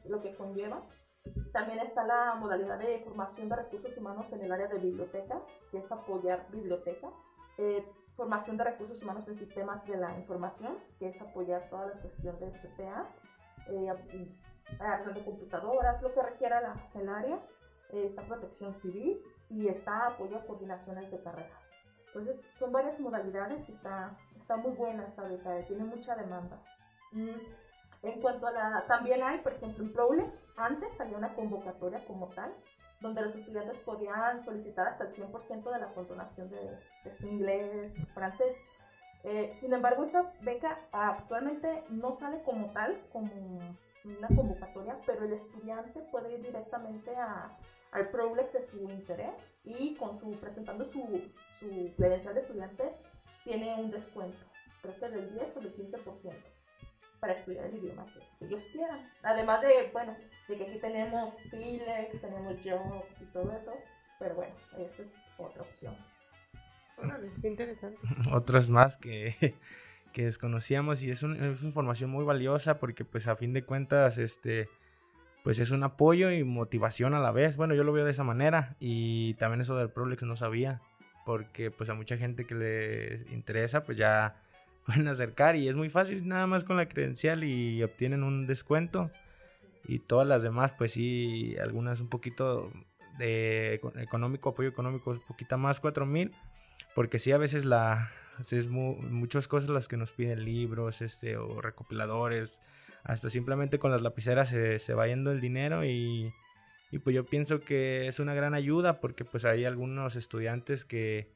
lo 0.05 0.21
que 0.21 0.35
conlleva. 0.35 0.83
También 1.51 1.79
está 1.79 2.05
la 2.05 2.35
modalidad 2.35 2.77
de 2.77 2.99
formación 2.99 3.49
de 3.49 3.55
recursos 3.55 3.97
humanos 3.97 4.31
en 4.33 4.41
el 4.41 4.51
área 4.51 4.67
de 4.67 4.77
biblioteca, 4.77 5.41
que 5.71 5.79
es 5.79 5.91
apoyar 5.91 6.47
biblioteca. 6.51 7.09
Eh, 7.57 7.83
formación 8.15 8.55
de 8.57 8.65
recursos 8.65 9.01
humanos 9.01 9.27
en 9.27 9.35
sistemas 9.35 9.83
de 9.87 9.97
la 9.97 10.15
información, 10.17 10.77
que 10.99 11.07
es 11.07 11.19
apoyar 11.19 11.69
toda 11.69 11.87
la 11.87 11.99
cuestión 11.99 12.39
de 12.39 12.51
CPA, 12.51 13.09
eh, 13.67 13.89
de 15.13 15.23
computadoras, 15.23 16.01
lo 16.01 16.13
que 16.13 16.21
requiera 16.21 16.61
la, 16.61 16.75
el 16.95 17.09
área. 17.09 17.39
Eh, 17.91 18.07
está 18.07 18.23
protección 18.23 18.73
civil 18.73 19.21
y 19.49 19.67
está 19.67 20.07
apoyo 20.07 20.37
a 20.37 20.45
coordinaciones 20.45 21.11
de 21.11 21.21
carrera. 21.21 21.59
Entonces, 22.07 22.43
son 22.55 22.71
varias 22.71 22.99
modalidades 22.99 23.67
y 23.69 23.73
está, 23.73 24.17
está 24.35 24.57
muy 24.57 24.71
buena 24.71 25.05
esta 25.05 25.23
beca, 25.23 25.59
tiene 25.67 25.83
mucha 25.83 26.15
demanda. 26.15 26.59
En 27.13 28.21
cuanto 28.21 28.47
a 28.47 28.51
la, 28.51 28.85
también 28.87 29.21
hay, 29.23 29.39
por 29.39 29.53
ejemplo, 29.53 29.83
en 29.83 29.93
Prolex, 29.93 30.33
antes 30.57 30.99
había 30.99 31.17
una 31.17 31.33
convocatoria 31.33 32.03
como 32.05 32.27
tal, 32.29 32.53
donde 33.01 33.21
los 33.21 33.35
estudiantes 33.35 33.77
podían 33.79 34.43
solicitar 34.43 34.87
hasta 34.87 35.05
el 35.05 35.13
100% 35.13 35.71
de 35.71 35.79
la 35.79 35.93
condonación 35.93 36.49
de, 36.49 36.77
de, 37.03 37.13
su 37.13 37.27
inglés, 37.27 37.97
francés. 38.13 38.61
Eh, 39.23 39.53
sin 39.55 39.73
embargo, 39.73 40.03
esa 40.03 40.31
beca 40.41 40.79
actualmente 40.91 41.83
no 41.89 42.11
sale 42.11 42.41
como 42.43 42.71
tal, 42.71 43.01
como 43.11 43.59
una 44.05 44.27
convocatoria, 44.27 44.99
pero 45.05 45.25
el 45.25 45.33
estudiante 45.33 45.99
puede 46.11 46.33
ir 46.33 46.41
directamente 46.41 47.15
a, 47.15 47.57
al 47.91 48.09
Prolex 48.09 48.53
de 48.53 48.63
su 48.63 48.89
interés 48.89 49.55
y 49.63 49.95
con 49.95 50.17
su, 50.17 50.31
presentando 50.39 50.83
su, 50.83 51.21
su 51.49 51.93
credencial 51.95 52.35
de 52.35 52.41
estudiante 52.41 52.91
tiene 53.43 53.75
un 53.75 53.91
descuento, 53.91 54.37
creo 54.81 54.99
que 54.99 55.09
del 55.09 55.33
10 55.33 55.57
o 55.57 55.59
del 55.61 55.75
15% 55.75 56.33
para 57.19 57.33
estudiar 57.33 57.65
el 57.65 57.75
idioma 57.77 58.05
que 58.39 58.45
ellos 58.45 58.67
quieran. 58.71 59.09
Además 59.23 59.61
de, 59.61 59.89
bueno, 59.93 60.15
de 60.47 60.57
que 60.57 60.63
aquí 60.63 60.79
tenemos 60.79 61.41
Filex, 61.49 62.21
tenemos 62.21 62.55
Jobs 62.63 63.21
y 63.21 63.25
todo 63.25 63.51
eso, 63.51 63.73
pero 64.19 64.35
bueno, 64.35 64.53
esa 64.77 65.03
es 65.03 65.15
otra 65.37 65.63
opción. 65.63 65.95
qué 67.41 67.47
interesante. 67.47 67.99
Otras 68.33 68.69
más 68.69 68.97
que, 68.97 69.55
que 70.15 70.23
desconocíamos 70.23 71.03
y 71.03 71.11
es, 71.11 71.23
es 71.23 71.63
información 71.63 72.09
muy 72.09 72.23
valiosa 72.23 72.79
porque 72.79 73.03
pues 73.03 73.27
a 73.27 73.35
fin 73.35 73.51
de 73.51 73.65
cuentas, 73.65 74.17
este 74.17 74.69
pues 75.43 75.59
es 75.59 75.71
un 75.71 75.83
apoyo 75.83 76.31
y 76.31 76.45
motivación 76.45 77.13
a 77.13 77.19
la 77.19 77.33
vez. 77.33 77.57
Bueno, 77.57 77.75
yo 77.75 77.83
lo 77.83 77.91
veo 77.91 78.05
de 78.05 78.11
esa 78.11 78.23
manera 78.23 78.77
y 78.79 79.33
también 79.33 79.59
eso 79.59 79.75
del 79.75 79.89
Prolex 79.89 80.23
no 80.23 80.37
sabía, 80.37 80.81
porque 81.25 81.69
pues 81.69 81.89
a 81.89 81.95
mucha 81.95 82.15
gente 82.15 82.45
que 82.45 82.55
le 82.55 83.25
interesa 83.33 83.83
pues 83.83 83.97
ya 83.97 84.41
pueden 84.85 85.05
acercar 85.09 85.57
y 85.57 85.67
es 85.67 85.75
muy 85.75 85.89
fácil 85.89 86.25
nada 86.25 86.47
más 86.47 86.63
con 86.63 86.77
la 86.77 86.87
credencial 86.87 87.43
y 87.43 87.83
obtienen 87.83 88.23
un 88.23 88.47
descuento 88.47 89.11
y 89.85 89.99
todas 89.99 90.25
las 90.25 90.43
demás 90.43 90.71
pues 90.71 90.93
sí, 90.93 91.57
algunas 91.61 91.99
un 91.99 92.07
poquito 92.07 92.71
de 93.17 93.81
económico, 93.97 94.51
apoyo 94.51 94.69
económico 94.69 95.09
un 95.11 95.19
poquito 95.27 95.57
más, 95.57 95.81
cuatro 95.81 96.05
mil, 96.05 96.31
porque 96.95 97.19
sí 97.19 97.33
a 97.33 97.37
veces 97.37 97.65
la, 97.65 98.11
es 98.39 98.67
muchas 98.67 99.47
cosas 99.47 99.69
las 99.69 99.87
que 99.87 99.97
nos 99.97 100.11
piden 100.11 100.45
libros 100.45 101.01
este, 101.01 101.37
o 101.37 101.61
recopiladores, 101.61 102.61
hasta 103.03 103.29
simplemente 103.29 103.79
con 103.79 103.91
las 103.91 104.01
lapiceras 104.01 104.49
se, 104.49 104.79
se 104.79 104.93
va 104.93 105.07
yendo 105.07 105.31
el 105.31 105.41
dinero 105.41 105.85
y, 105.85 106.33
y, 106.91 106.99
pues 106.99 107.15
yo 107.15 107.25
pienso 107.25 107.61
que 107.61 108.07
es 108.07 108.19
una 108.19 108.33
gran 108.33 108.53
ayuda 108.53 108.99
porque 108.99 109.25
pues 109.25 109.45
hay 109.45 109.65
algunos 109.65 110.15
estudiantes 110.15 110.85
que 110.85 111.31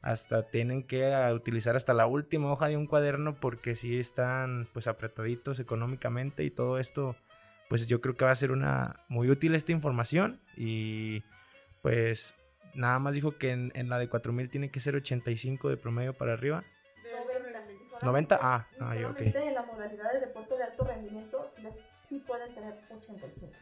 hasta 0.00 0.48
tienen 0.48 0.82
que 0.82 1.14
utilizar 1.32 1.76
hasta 1.76 1.94
la 1.94 2.06
última 2.06 2.50
hoja 2.50 2.68
de 2.68 2.76
un 2.76 2.86
cuaderno 2.86 3.36
porque 3.36 3.76
si 3.76 3.98
están 3.98 4.68
pues 4.72 4.88
apretaditos 4.88 5.60
económicamente 5.60 6.42
y 6.42 6.50
todo 6.50 6.78
esto 6.78 7.14
pues 7.68 7.86
yo 7.86 8.00
creo 8.00 8.16
que 8.16 8.24
va 8.24 8.32
a 8.32 8.36
ser 8.36 8.50
una 8.50 8.96
muy 9.08 9.30
útil 9.30 9.54
esta 9.54 9.70
información 9.70 10.40
y 10.56 11.22
pues 11.82 12.34
nada 12.74 12.98
más 12.98 13.14
dijo 13.14 13.38
que 13.38 13.50
en, 13.50 13.72
en 13.74 13.88
la 13.88 13.98
de 13.98 14.08
4000 14.08 14.48
tiene 14.48 14.70
que 14.70 14.80
ser 14.80 14.94
85 14.96 15.68
de 15.68 15.76
promedio 15.76 16.14
para 16.14 16.32
arriba 16.32 16.64
90, 18.02 18.38
ah, 18.40 18.66
ah 18.80 18.96
yo, 18.96 19.10
okay. 19.10 19.32
en 19.34 19.54
la 19.54 19.62
modalidad 19.62 20.12
de 20.12 20.20
deporte 20.20 20.56
de 20.56 20.64
alto 20.64 20.84
rendimiento 20.84 21.52
sí 22.08 22.18
pueden 22.26 22.52
tener 22.52 22.74
85. 22.90 23.52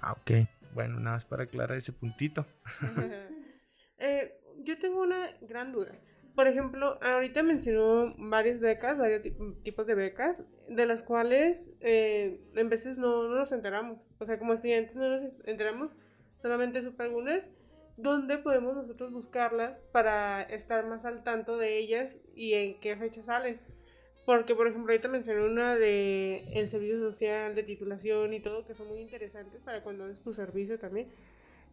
Ah, 0.00 0.12
ok. 0.12 0.48
Bueno, 0.74 0.98
nada 0.98 1.16
más 1.16 1.24
para 1.24 1.44
aclarar 1.44 1.76
ese 1.78 1.92
puntito. 1.92 2.46
eh, 3.98 4.40
yo 4.64 4.78
tengo 4.78 5.02
una 5.02 5.30
gran 5.42 5.72
duda. 5.72 5.92
Por 6.34 6.48
ejemplo, 6.48 6.98
ahorita 7.02 7.42
mencionó 7.42 8.14
varias 8.18 8.60
becas, 8.60 8.98
varios 8.98 9.22
tipos 9.62 9.86
de 9.86 9.94
becas, 9.94 10.42
de 10.68 10.86
las 10.86 11.02
cuales 11.02 11.70
eh, 11.80 12.40
en 12.54 12.68
veces 12.68 12.98
no, 12.98 13.28
no 13.28 13.36
nos 13.36 13.52
enteramos. 13.52 13.98
O 14.18 14.26
sea, 14.26 14.38
como 14.38 14.54
estudiantes 14.54 14.96
no 14.96 15.08
nos 15.08 15.32
enteramos, 15.44 15.90
solamente 16.42 16.82
supe 16.82 17.02
algunas 17.02 17.42
¿dónde 18.02 18.38
podemos 18.38 18.74
nosotros 18.74 19.12
buscarlas 19.12 19.78
para 19.92 20.42
estar 20.42 20.86
más 20.86 21.04
al 21.04 21.22
tanto 21.22 21.56
de 21.56 21.78
ellas 21.78 22.18
y 22.34 22.54
en 22.54 22.80
qué 22.80 22.96
fecha 22.96 23.22
salen? 23.22 23.60
Porque, 24.26 24.54
por 24.54 24.66
ejemplo, 24.68 24.92
ahorita 24.92 25.08
mencioné 25.08 25.44
una 25.44 25.76
de 25.76 26.44
el 26.52 26.70
servicio 26.70 26.98
social, 27.00 27.54
de 27.54 27.62
titulación 27.62 28.32
y 28.34 28.40
todo, 28.40 28.66
que 28.66 28.74
son 28.74 28.88
muy 28.88 29.00
interesantes 29.00 29.60
para 29.62 29.82
cuando 29.82 30.08
es 30.08 30.22
tu 30.22 30.32
servicio 30.32 30.78
también, 30.78 31.08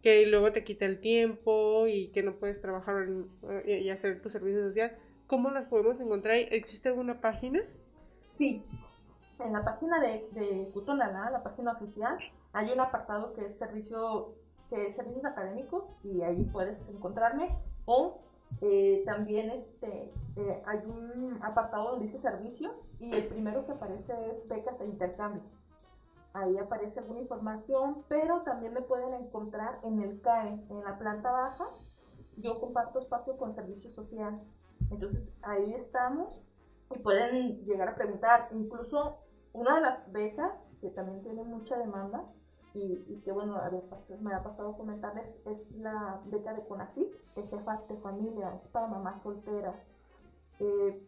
que 0.02 0.26
luego 0.26 0.52
te 0.52 0.64
quita 0.64 0.86
el 0.86 1.00
tiempo 1.00 1.88
y 1.88 2.08
que 2.10 2.24
no 2.24 2.36
puedes 2.36 2.62
trabajar 2.62 3.08
y 3.66 3.90
hacer 3.90 4.22
tu 4.22 4.30
servicio 4.30 4.66
social. 4.66 4.98
¿Cómo 5.28 5.52
las 5.52 5.68
podemos 5.68 6.00
encontrar? 6.00 6.38
¿Existe 6.38 6.90
alguna 6.90 7.20
página? 7.20 7.62
Sí, 8.26 8.64
en 9.40 9.54
la 9.54 9.64
página 9.64 10.00
de, 10.00 10.28
de 10.32 10.70
Cutonalá, 10.74 11.30
la 11.32 11.44
página 11.44 11.74
oficial, 11.74 12.18
hay 12.54 12.72
un 12.72 12.80
apartado 12.80 13.34
que 13.34 13.46
es 13.46 13.58
servicio 13.58 14.34
es 14.72 14.96
servicios 14.96 15.26
académicos 15.26 15.86
y 16.04 16.22
ahí 16.22 16.44
puedes 16.44 16.78
encontrarme 16.90 17.58
o 17.86 18.22
eh, 18.62 19.04
también 19.06 19.50
este, 19.52 20.12
eh, 20.36 20.64
hay 20.66 20.80
un 20.86 21.40
apartado 21.42 21.92
donde 21.92 22.06
dice 22.06 22.20
servicios 22.20 22.90
y 23.00 23.14
el 23.14 23.28
primero 23.28 23.66
que 23.66 23.74
aparece 23.74 24.14
es 24.32 24.48
becas 24.48 24.80
e 24.82 24.86
intercambio. 24.86 25.44
Ahí 26.34 26.58
aparece 26.58 27.00
alguna 27.00 27.20
información, 27.20 28.04
pero 28.08 28.44
también 28.44 28.74
me 28.74 28.82
pueden 28.82 29.14
encontrar 29.14 29.80
en 29.84 30.02
el 30.02 30.22
CAE, 30.22 30.60
en 30.70 30.84
la 30.84 30.98
planta 30.98 31.32
baja. 31.32 31.68
Yo 32.38 32.60
comparto 32.60 33.00
espacio 33.00 33.38
con 33.38 33.54
servicio 33.54 33.90
social. 33.90 34.40
Entonces 34.92 35.24
ahí 35.42 35.74
estamos 35.74 36.44
y 36.96 37.00
pueden 37.00 37.66
llegar 37.66 37.90
a 37.90 37.96
preguntar. 37.96 38.50
Incluso 38.52 39.18
una 39.54 39.76
de 39.76 39.82
las 39.82 40.12
becas 40.12 40.54
que 40.82 40.90
también 40.90 41.24
tiene 41.24 41.44
mucha 41.44 41.78
demanda 41.78 42.24
y, 42.78 43.22
que 43.24 43.32
bueno, 43.32 43.60
me 44.22 44.34
ha 44.34 44.44
pasado 44.44 44.78
comentarles, 44.78 45.40
es 45.46 45.78
la 45.80 46.22
beca 46.26 46.54
de 46.54 46.64
CONACYT, 46.66 47.12
de 47.36 47.48
jefas 47.48 47.88
de 47.88 47.98
familia, 47.98 48.54
es 48.56 48.68
para 48.68 48.88
mamás 48.88 49.24
solteras. 49.24 49.94
Eh, 50.60 51.08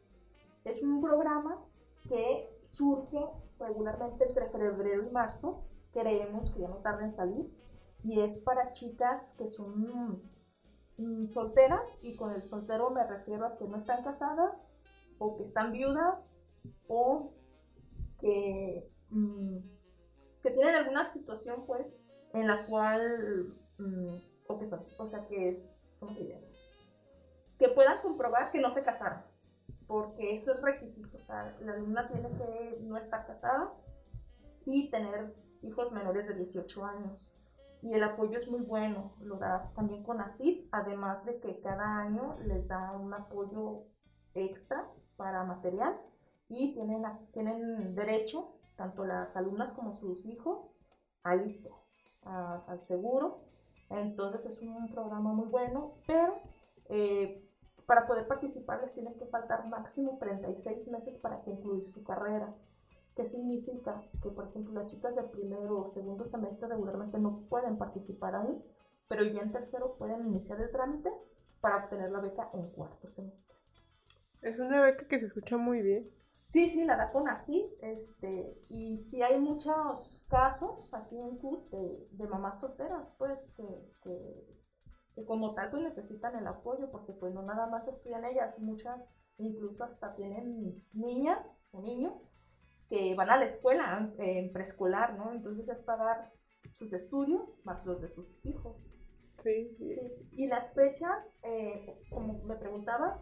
es 0.65 0.81
un 0.81 1.01
programa 1.01 1.59
que 2.07 2.49
surge 2.65 3.23
regularmente 3.59 4.25
entre 4.25 4.49
febrero 4.49 5.07
y 5.07 5.11
marzo, 5.11 5.63
creemos 5.91 6.51
que 6.51 6.61
ya 6.61 6.69
no 6.69 6.77
tarda 6.77 7.03
en 7.03 7.11
salir, 7.11 7.53
y 8.03 8.21
es 8.21 8.39
para 8.39 8.71
chicas 8.71 9.33
que 9.37 9.47
son 9.47 10.21
mm, 10.97 11.27
solteras, 11.27 11.87
y 12.01 12.15
con 12.15 12.31
el 12.33 12.43
soltero 12.43 12.89
me 12.89 13.05
refiero 13.05 13.45
a 13.45 13.57
que 13.57 13.67
no 13.67 13.77
están 13.77 14.03
casadas, 14.03 14.59
o 15.19 15.35
que 15.35 15.43
están 15.43 15.71
viudas, 15.71 16.35
o 16.87 17.31
que... 18.19 18.89
Mm, 19.11 19.78
que 20.41 20.51
tienen 20.51 20.75
alguna 20.75 21.05
situación, 21.05 21.65
pues, 21.65 21.99
en 22.33 22.47
la 22.47 22.65
cual, 22.65 23.53
mm, 23.77 24.17
o, 24.47 24.59
que, 24.59 24.69
o 24.97 25.07
sea, 25.07 25.25
que 25.27 25.49
es, 25.49 25.61
¿cómo 25.99 26.13
se 26.13 26.27
llama? 26.27 26.47
Que 27.57 27.69
puedan 27.69 28.01
comprobar 28.01 28.51
que 28.51 28.59
no 28.59 28.71
se 28.71 28.83
casaron, 28.83 29.21
porque 29.87 30.35
eso 30.35 30.53
es 30.53 30.61
requisito, 30.61 31.17
o 31.17 31.21
sea, 31.21 31.55
la 31.61 31.73
alumna 31.73 32.07
tiene 32.07 32.29
que 32.37 32.79
no 32.81 32.97
estar 32.97 33.25
casada 33.25 33.73
y 34.65 34.89
tener 34.89 35.33
hijos 35.61 35.91
menores 35.91 36.27
de 36.27 36.35
18 36.35 36.85
años. 36.85 37.31
Y 37.81 37.93
el 37.93 38.03
apoyo 38.03 38.37
es 38.37 38.49
muy 38.49 38.61
bueno, 38.61 39.13
lo 39.21 39.37
da 39.37 39.71
también 39.73 40.03
con 40.03 40.19
ACID, 40.19 40.67
además 40.71 41.25
de 41.25 41.39
que 41.39 41.61
cada 41.61 41.99
año 41.99 42.37
les 42.45 42.67
da 42.67 42.91
un 42.91 43.13
apoyo 43.13 43.83
extra 44.33 44.85
para 45.15 45.43
material 45.43 45.97
y 46.49 46.73
tienen, 46.73 47.03
tienen 47.31 47.95
derecho 47.95 48.58
tanto 48.79 49.03
las 49.03 49.35
alumnas 49.35 49.73
como 49.73 49.93
sus 49.93 50.25
hijos 50.25 50.73
al 51.23 51.45
ISTE, 51.45 51.69
al 52.23 52.81
seguro. 52.81 53.43
Entonces 53.89 54.45
es 54.45 54.61
un 54.61 54.89
programa 54.89 55.33
muy 55.33 55.47
bueno, 55.47 55.95
pero 56.07 56.39
eh, 56.85 57.45
para 57.85 58.07
poder 58.07 58.25
participar 58.27 58.81
les 58.81 58.93
tienen 58.93 59.17
que 59.19 59.25
faltar 59.25 59.67
máximo 59.67 60.17
36 60.17 60.87
meses 60.87 61.17
para 61.17 61.41
concluir 61.41 61.89
su 61.89 62.03
carrera. 62.03 62.55
¿Qué 63.15 63.27
significa? 63.27 64.01
Que 64.23 64.29
por 64.29 64.47
ejemplo 64.47 64.73
las 64.73 64.87
chicas 64.89 65.13
del 65.13 65.29
primero 65.29 65.79
o 65.79 65.89
segundo 65.89 66.23
semestre 66.23 66.69
regularmente 66.69 67.19
no 67.19 67.41
pueden 67.49 67.77
participar 67.77 68.35
ahí, 68.35 68.63
pero 69.09 69.25
ya 69.25 69.41
en 69.41 69.51
tercero 69.51 69.97
pueden 69.97 70.25
iniciar 70.27 70.61
el 70.61 70.71
trámite 70.71 71.11
para 71.59 71.83
obtener 71.83 72.11
la 72.11 72.21
beca 72.21 72.49
en 72.53 72.69
cuarto 72.69 73.09
semestre. 73.09 73.57
Es 74.41 74.57
una 74.57 74.81
beca 74.81 75.05
que 75.05 75.19
se 75.19 75.25
escucha 75.25 75.57
muy 75.57 75.81
bien. 75.81 76.09
Sí, 76.49 76.67
sí, 76.67 76.83
la 76.83 76.97
da 76.97 77.11
con 77.11 77.27
así, 77.29 77.63
este, 77.79 78.57
y 78.69 78.97
sí 78.97 79.21
hay 79.21 79.39
muchos 79.39 80.25
casos 80.29 80.91
aquí 80.95 81.15
en 81.15 81.37
CUT 81.37 81.69
de, 81.69 82.27
mamás 82.27 82.59
solteras, 82.59 83.07
pues, 83.19 83.53
que, 83.55 85.25
como 85.27 85.53
tal 85.53 85.69
pues 85.69 85.83
necesitan 85.83 86.35
el 86.35 86.47
apoyo, 86.47 86.89
porque 86.89 87.13
pues 87.13 87.35
no 87.35 87.43
nada 87.43 87.67
más 87.67 87.87
estudian 87.87 88.25
ellas, 88.25 88.57
muchas 88.57 89.07
incluso 89.37 89.83
hasta 89.83 90.15
tienen 90.15 90.83
niñas 90.91 91.39
o 91.71 91.83
niños 91.83 92.15
que 92.89 93.13
van 93.13 93.29
a 93.29 93.37
la 93.37 93.45
escuela 93.45 94.11
en 94.17 94.51
preescolar, 94.51 95.17
¿no? 95.17 95.31
Entonces 95.31 95.69
es 95.69 95.77
pagar 95.83 96.31
sus 96.71 96.93
estudios 96.93 97.59
más 97.63 97.85
los 97.85 98.01
de 98.01 98.09
sus 98.09 98.43
hijos. 98.43 98.75
Sí, 99.43 99.75
sí. 99.77 99.95
Y 100.31 100.47
las 100.47 100.73
fechas, 100.73 101.29
eh, 101.43 102.01
como 102.09 102.41
me 102.43 102.55
preguntabas, 102.55 103.21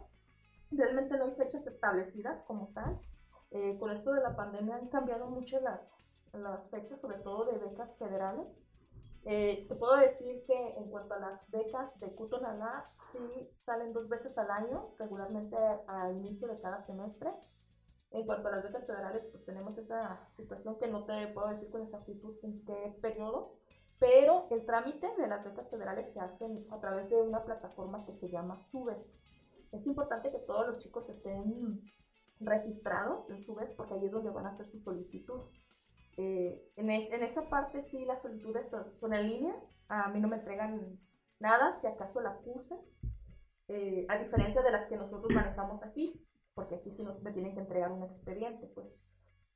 realmente 0.70 1.18
no 1.18 1.26
hay 1.26 1.32
fechas 1.32 1.66
establecidas 1.66 2.42
como 2.46 2.68
tal. 2.68 2.98
Eh, 3.50 3.76
con 3.78 3.90
esto 3.90 4.12
de 4.12 4.20
la 4.20 4.36
pandemia 4.36 4.76
han 4.76 4.88
cambiado 4.88 5.26
mucho 5.26 5.58
las, 5.60 5.80
las 6.32 6.68
fechas, 6.70 7.00
sobre 7.00 7.18
todo 7.18 7.46
de 7.46 7.58
becas 7.58 7.96
federales. 7.96 8.66
Eh, 9.24 9.66
te 9.68 9.74
puedo 9.74 9.96
decir 9.96 10.44
que 10.46 10.76
en 10.76 10.90
cuanto 10.90 11.14
a 11.14 11.18
las 11.18 11.50
becas 11.50 11.98
de 12.00 12.14
Cutonalá, 12.14 12.90
sí 13.12 13.50
salen 13.54 13.92
dos 13.92 14.08
veces 14.08 14.36
al 14.38 14.50
año, 14.50 14.94
regularmente 14.98 15.56
al 15.86 16.16
inicio 16.16 16.48
de 16.48 16.60
cada 16.60 16.80
semestre. 16.80 17.30
En 18.10 18.24
cuanto 18.24 18.48
a 18.48 18.52
las 18.52 18.64
becas 18.64 18.86
federales, 18.86 19.26
pues 19.30 19.44
tenemos 19.44 19.76
esa 19.76 20.26
situación 20.36 20.78
que 20.78 20.88
no 20.88 21.04
te 21.04 21.26
puedo 21.28 21.48
decir 21.48 21.70
con 21.70 21.82
exactitud 21.82 22.36
en 22.42 22.64
qué 22.64 22.96
periodo, 23.02 23.58
pero 23.98 24.46
el 24.50 24.64
trámite 24.64 25.08
de 25.16 25.26
las 25.26 25.44
becas 25.44 25.68
federales 25.68 26.12
se 26.12 26.20
hace 26.20 26.46
a 26.70 26.80
través 26.80 27.10
de 27.10 27.20
una 27.20 27.44
plataforma 27.44 28.06
que 28.06 28.14
se 28.14 28.30
llama 28.30 28.60
Subes. 28.60 29.14
Es 29.72 29.86
importante 29.86 30.30
que 30.30 30.38
todos 30.38 30.66
los 30.66 30.78
chicos 30.78 31.08
estén 31.10 31.82
registrados 32.40 33.30
en 33.30 33.40
Subes 33.40 33.70
porque 33.70 33.94
ahí 33.94 34.06
es 34.06 34.12
donde 34.12 34.30
van 34.30 34.46
a 34.46 34.50
hacer 34.50 34.66
su 34.66 34.80
solicitud. 34.80 35.42
Eh, 36.16 36.72
en, 36.76 36.90
en, 36.90 37.22
esa 37.22 37.48
parte 37.48 37.82
sí 37.82 38.04
las 38.04 38.22
solicitudes 38.22 38.68
son, 38.68 39.14
en 39.14 39.28
línea, 39.28 39.54
a 39.88 40.08
mí 40.08 40.20
no 40.20 40.28
me 40.28 40.36
entregan 40.36 40.98
nada, 41.38 41.74
si 41.74 41.86
acaso 41.86 42.20
la 42.20 42.38
puse, 42.40 42.76
eh, 43.68 44.04
a 44.08 44.18
diferencia 44.18 44.62
de 44.62 44.70
las 44.72 44.86
que 44.86 44.96
nosotros 44.96 45.32
manejamos 45.32 45.84
aquí, 45.84 46.20
porque 46.54 46.76
aquí 46.76 46.90
sí 46.90 47.04
nos, 47.04 47.22
me 47.22 47.32
tienen 47.32 47.54
que 47.54 47.60
entregar 47.60 47.92
un 47.92 48.02
expediente, 48.02 48.66
pues. 48.66 48.98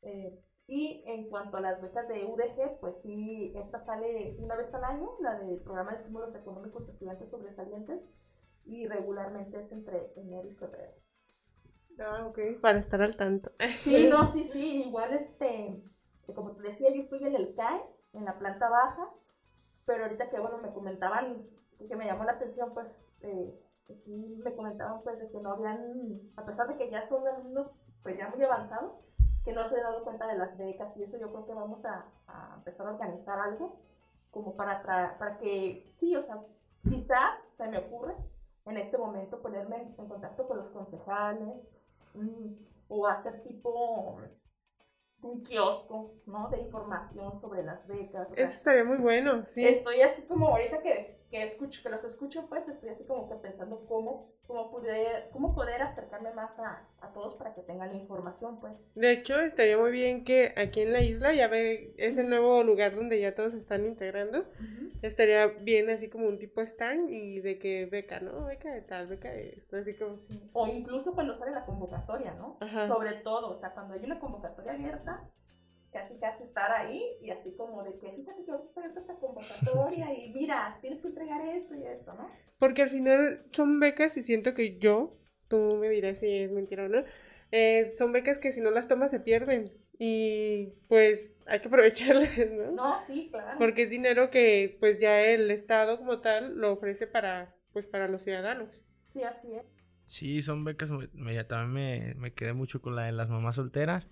Eh, 0.02 0.40
y 0.68 1.02
en 1.06 1.28
cuanto 1.28 1.56
a 1.56 1.60
las 1.60 1.82
becas 1.82 2.06
de 2.08 2.24
UDG, 2.24 2.78
pues 2.78 2.96
sí, 3.02 3.52
esta 3.56 3.80
sale 3.80 4.36
una 4.38 4.54
vez 4.54 4.72
al 4.72 4.84
año, 4.84 5.10
la 5.20 5.38
del 5.40 5.60
programa 5.60 5.90
de 5.90 5.98
estímulos 5.98 6.34
económicos 6.34 6.88
estudiantes 6.88 7.30
sobresalientes, 7.30 8.08
y 8.64 8.86
regularmente 8.86 9.58
es 9.58 9.72
entre 9.72 10.12
enero 10.14 10.48
y 10.48 10.54
febrero. 10.54 10.92
Ah, 11.98 12.26
ok, 12.26 12.38
para 12.60 12.78
estar 12.78 13.02
al 13.02 13.16
tanto. 13.16 13.50
Sí, 13.82 14.08
no, 14.08 14.26
sí, 14.26 14.44
sí, 14.44 14.84
igual 14.84 15.12
este, 15.12 15.82
como 16.34 16.52
te 16.52 16.62
decía, 16.62 16.90
yo 16.92 17.00
estoy 17.00 17.24
en 17.24 17.36
el 17.36 17.54
CAE, 17.54 17.82
en 18.14 18.24
la 18.24 18.38
planta 18.38 18.68
baja, 18.68 19.08
pero 19.84 20.04
ahorita 20.04 20.30
que, 20.30 20.38
bueno, 20.38 20.58
me 20.58 20.72
comentaban, 20.72 21.42
que 21.88 21.96
me 21.96 22.06
llamó 22.06 22.24
la 22.24 22.32
atención, 22.32 22.72
pues, 22.74 22.86
eh, 23.20 23.58
me 24.06 24.54
comentaban, 24.54 25.02
pues, 25.02 25.18
de 25.18 25.30
que 25.30 25.40
no 25.40 25.52
habían, 25.52 26.20
a 26.36 26.44
pesar 26.44 26.68
de 26.68 26.76
que 26.76 26.90
ya 26.90 27.02
son 27.02 27.26
alumnos, 27.26 27.80
pues, 28.02 28.16
ya 28.16 28.28
muy 28.28 28.42
avanzados, 28.44 28.92
que 29.44 29.52
no 29.52 29.68
se 29.68 29.76
han 29.76 29.82
dado 29.82 30.04
cuenta 30.04 30.26
de 30.26 30.38
las 30.38 30.56
becas 30.56 30.96
y 30.96 31.02
eso 31.02 31.18
yo 31.18 31.30
creo 31.30 31.46
que 31.46 31.54
vamos 31.54 31.84
a, 31.84 32.06
a 32.28 32.54
empezar 32.56 32.86
a 32.86 32.92
organizar 32.92 33.38
algo 33.40 33.80
como 34.30 34.56
para, 34.56 34.82
para 35.18 35.38
que, 35.38 35.92
sí, 35.98 36.14
o 36.16 36.22
sea, 36.22 36.40
quizás 36.88 37.36
se 37.50 37.66
me 37.68 37.78
ocurre 37.78 38.14
en 38.66 38.76
este 38.76 38.98
momento 38.98 39.40
ponerme 39.40 39.94
en 39.98 40.08
contacto 40.08 40.46
con 40.46 40.58
los 40.58 40.70
concejales 40.70 41.84
mm, 42.14 42.52
o 42.88 43.06
hacer 43.06 43.42
tipo 43.42 44.18
un 45.22 45.42
kiosco, 45.42 46.14
¿no? 46.26 46.48
De 46.48 46.60
información 46.60 47.36
sobre 47.38 47.62
las 47.62 47.86
becas. 47.86 48.28
Eso 48.32 48.56
estaría 48.56 48.84
muy 48.84 48.98
bueno, 48.98 49.44
sí. 49.44 49.64
Estoy 49.64 50.00
así 50.02 50.22
como 50.22 50.48
ahorita 50.48 50.80
que, 50.82 51.21
que 51.32 51.42
escucho, 51.44 51.82
que 51.82 51.88
los 51.88 52.04
escucho, 52.04 52.46
pues 52.46 52.68
estoy 52.68 52.90
así 52.90 53.04
como 53.04 53.26
que 53.26 53.36
pensando 53.36 53.86
cómo, 53.86 54.34
cómo 54.46 54.70
poder, 54.70 55.30
cómo 55.32 55.54
poder 55.54 55.80
acercarme 55.80 56.30
más 56.34 56.58
a, 56.58 56.86
a 57.00 57.12
todos 57.14 57.36
para 57.36 57.54
que 57.54 57.62
tengan 57.62 57.88
la 57.88 57.96
información, 57.96 58.60
pues. 58.60 58.74
De 58.94 59.12
hecho, 59.12 59.40
estaría 59.40 59.78
muy 59.78 59.92
bien 59.92 60.24
que 60.24 60.52
aquí 60.58 60.82
en 60.82 60.92
la 60.92 61.00
isla, 61.00 61.32
ya 61.32 61.48
ve, 61.48 61.94
es 61.96 62.18
el 62.18 62.28
nuevo 62.28 62.62
lugar 62.62 62.94
donde 62.94 63.18
ya 63.18 63.34
todos 63.34 63.52
se 63.52 63.58
están 63.58 63.86
integrando, 63.86 64.44
estaría 65.00 65.46
bien 65.46 65.88
así 65.88 66.10
como 66.10 66.28
un 66.28 66.38
tipo 66.38 66.60
stand 66.60 67.08
y 67.08 67.40
de 67.40 67.58
que 67.58 67.86
beca, 67.86 68.20
¿no? 68.20 68.44
Beca 68.44 68.70
de 68.70 68.82
tal, 68.82 69.06
beca 69.06 69.30
de 69.30 69.54
esto, 69.56 69.78
así 69.78 69.94
como... 69.94 70.18
O 70.52 70.66
incluso 70.66 71.14
cuando 71.14 71.34
sale 71.34 71.52
la 71.52 71.64
convocatoria, 71.64 72.34
¿no? 72.34 72.58
Sobre 72.88 73.14
todo, 73.14 73.52
o 73.52 73.56
sea, 73.56 73.70
cuando 73.72 73.94
hay 73.94 74.04
una 74.04 74.20
convocatoria 74.20 74.72
abierta, 74.72 75.30
casi 75.92 76.16
casi 76.18 76.42
estar 76.44 76.70
ahí 76.72 77.02
y 77.20 77.30
así 77.30 77.52
como 77.52 77.82
de 77.84 77.98
que 77.98 78.12
fíjate 78.12 78.44
que 78.44 78.52
está 78.64 78.86
esta 78.98 79.14
convocatoria 79.16 80.12
y 80.18 80.32
mira, 80.32 80.78
tienes 80.80 81.00
que 81.00 81.08
entregar 81.08 81.46
esto 81.46 81.74
y 81.74 81.84
esto, 81.84 82.14
¿no? 82.14 82.28
Porque 82.58 82.82
al 82.82 82.90
final 82.90 83.44
son 83.52 83.80
becas 83.80 84.16
y 84.16 84.22
siento 84.22 84.54
que 84.54 84.78
yo, 84.78 85.16
tú 85.48 85.76
me 85.80 85.88
dirás 85.88 86.18
si 86.18 86.26
es 86.26 86.50
mentira 86.50 86.84
o 86.84 86.88
no, 86.88 87.04
eh, 87.50 87.94
son 87.98 88.12
becas 88.12 88.38
que 88.38 88.52
si 88.52 88.60
no 88.60 88.70
las 88.70 88.88
tomas 88.88 89.10
se 89.10 89.20
pierden. 89.20 89.72
Y 89.98 90.72
pues 90.88 91.32
hay 91.46 91.60
que 91.60 91.68
aprovecharlas, 91.68 92.36
¿no? 92.50 92.72
No, 92.72 93.06
sí, 93.06 93.28
claro. 93.30 93.58
Porque 93.58 93.82
es 93.82 93.90
dinero 93.90 94.30
que 94.30 94.76
pues 94.80 94.98
ya 94.98 95.20
el 95.20 95.50
Estado 95.50 95.98
como 95.98 96.20
tal 96.20 96.56
lo 96.56 96.72
ofrece 96.72 97.06
para, 97.06 97.54
pues, 97.72 97.86
para 97.86 98.08
los 98.08 98.22
ciudadanos. 98.22 98.82
Sí, 99.12 99.22
así 99.22 99.54
es. 99.54 99.64
Sí, 100.06 100.42
son 100.42 100.64
becas, 100.64 100.90
me, 100.90 101.44
también 101.44 101.72
me, 101.72 102.14
me 102.14 102.32
quedé 102.32 102.52
mucho 102.52 102.82
con 102.82 102.96
la 102.96 103.04
de 103.04 103.12
las 103.12 103.28
mamás 103.28 103.56
solteras, 103.56 104.10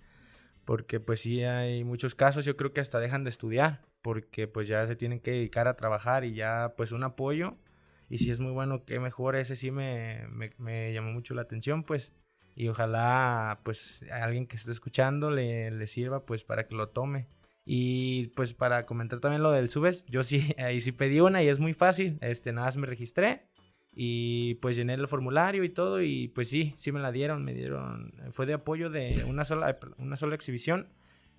porque 0.71 1.01
pues 1.01 1.19
sí 1.19 1.43
hay 1.43 1.83
muchos 1.83 2.15
casos, 2.15 2.45
yo 2.45 2.55
creo 2.55 2.71
que 2.71 2.79
hasta 2.79 3.01
dejan 3.01 3.25
de 3.25 3.29
estudiar, 3.29 3.81
porque 4.01 4.47
pues 4.47 4.69
ya 4.69 4.87
se 4.87 4.95
tienen 4.95 5.19
que 5.19 5.31
dedicar 5.31 5.67
a 5.67 5.75
trabajar 5.75 6.23
y 6.23 6.33
ya 6.33 6.75
pues 6.77 6.93
un 6.93 7.03
apoyo, 7.03 7.57
y 8.07 8.19
si 8.19 8.31
es 8.31 8.39
muy 8.39 8.53
bueno, 8.53 8.85
que 8.85 8.97
mejor, 9.01 9.35
ese 9.35 9.57
sí 9.57 9.69
me, 9.69 10.25
me, 10.29 10.53
me 10.57 10.93
llamó 10.93 11.11
mucho 11.11 11.33
la 11.33 11.41
atención, 11.41 11.83
pues. 11.83 12.13
Y 12.55 12.69
ojalá 12.69 13.59
pues 13.65 14.05
a 14.13 14.23
alguien 14.23 14.47
que 14.47 14.55
esté 14.55 14.71
escuchando 14.71 15.29
le, 15.29 15.71
le, 15.71 15.87
sirva 15.87 16.25
pues 16.25 16.45
para 16.45 16.65
que 16.69 16.75
lo 16.75 16.87
tome. 16.87 17.27
Y 17.65 18.27
pues 18.27 18.53
para 18.53 18.85
comentar 18.85 19.19
también 19.19 19.43
lo 19.43 19.51
del 19.51 19.67
subes, 19.67 20.05
yo 20.05 20.23
sí, 20.23 20.55
ahí 20.57 20.79
sí 20.79 20.93
pedí 20.93 21.19
una 21.19 21.43
y 21.43 21.49
es 21.49 21.59
muy 21.59 21.73
fácil, 21.73 22.17
este 22.21 22.53
nada 22.53 22.67
más 22.67 22.77
me 22.77 22.87
registré 22.87 23.50
y 23.93 24.55
pues 24.55 24.75
llené 24.75 24.93
el 24.93 25.07
formulario 25.07 25.63
y 25.63 25.69
todo 25.69 26.01
y 26.01 26.29
pues 26.29 26.49
sí, 26.49 26.73
sí 26.77 26.91
me 26.91 26.99
la 26.99 27.11
dieron, 27.11 27.43
me 27.43 27.53
dieron, 27.53 28.13
fue 28.31 28.45
de 28.45 28.53
apoyo 28.53 28.89
de 28.89 29.25
una 29.27 29.45
sola, 29.45 29.77
una 29.97 30.15
sola 30.17 30.35
exhibición, 30.35 30.87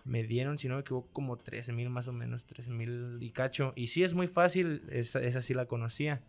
me 0.04 0.22
dieron, 0.24 0.58
si 0.58 0.68
no 0.68 0.74
me 0.74 0.80
equivoco, 0.80 1.08
como 1.12 1.38
13 1.38 1.72
mil 1.72 1.88
más 1.88 2.08
o 2.08 2.12
menos, 2.12 2.44
13 2.46 2.70
mil 2.70 3.18
y 3.20 3.30
cacho. 3.30 3.72
Y 3.76 3.86
sí 3.86 4.02
es 4.02 4.14
muy 4.14 4.26
fácil, 4.26 4.82
esa, 4.90 5.20
esa 5.20 5.40
sí 5.42 5.54
la 5.54 5.66
conocía 5.66 6.22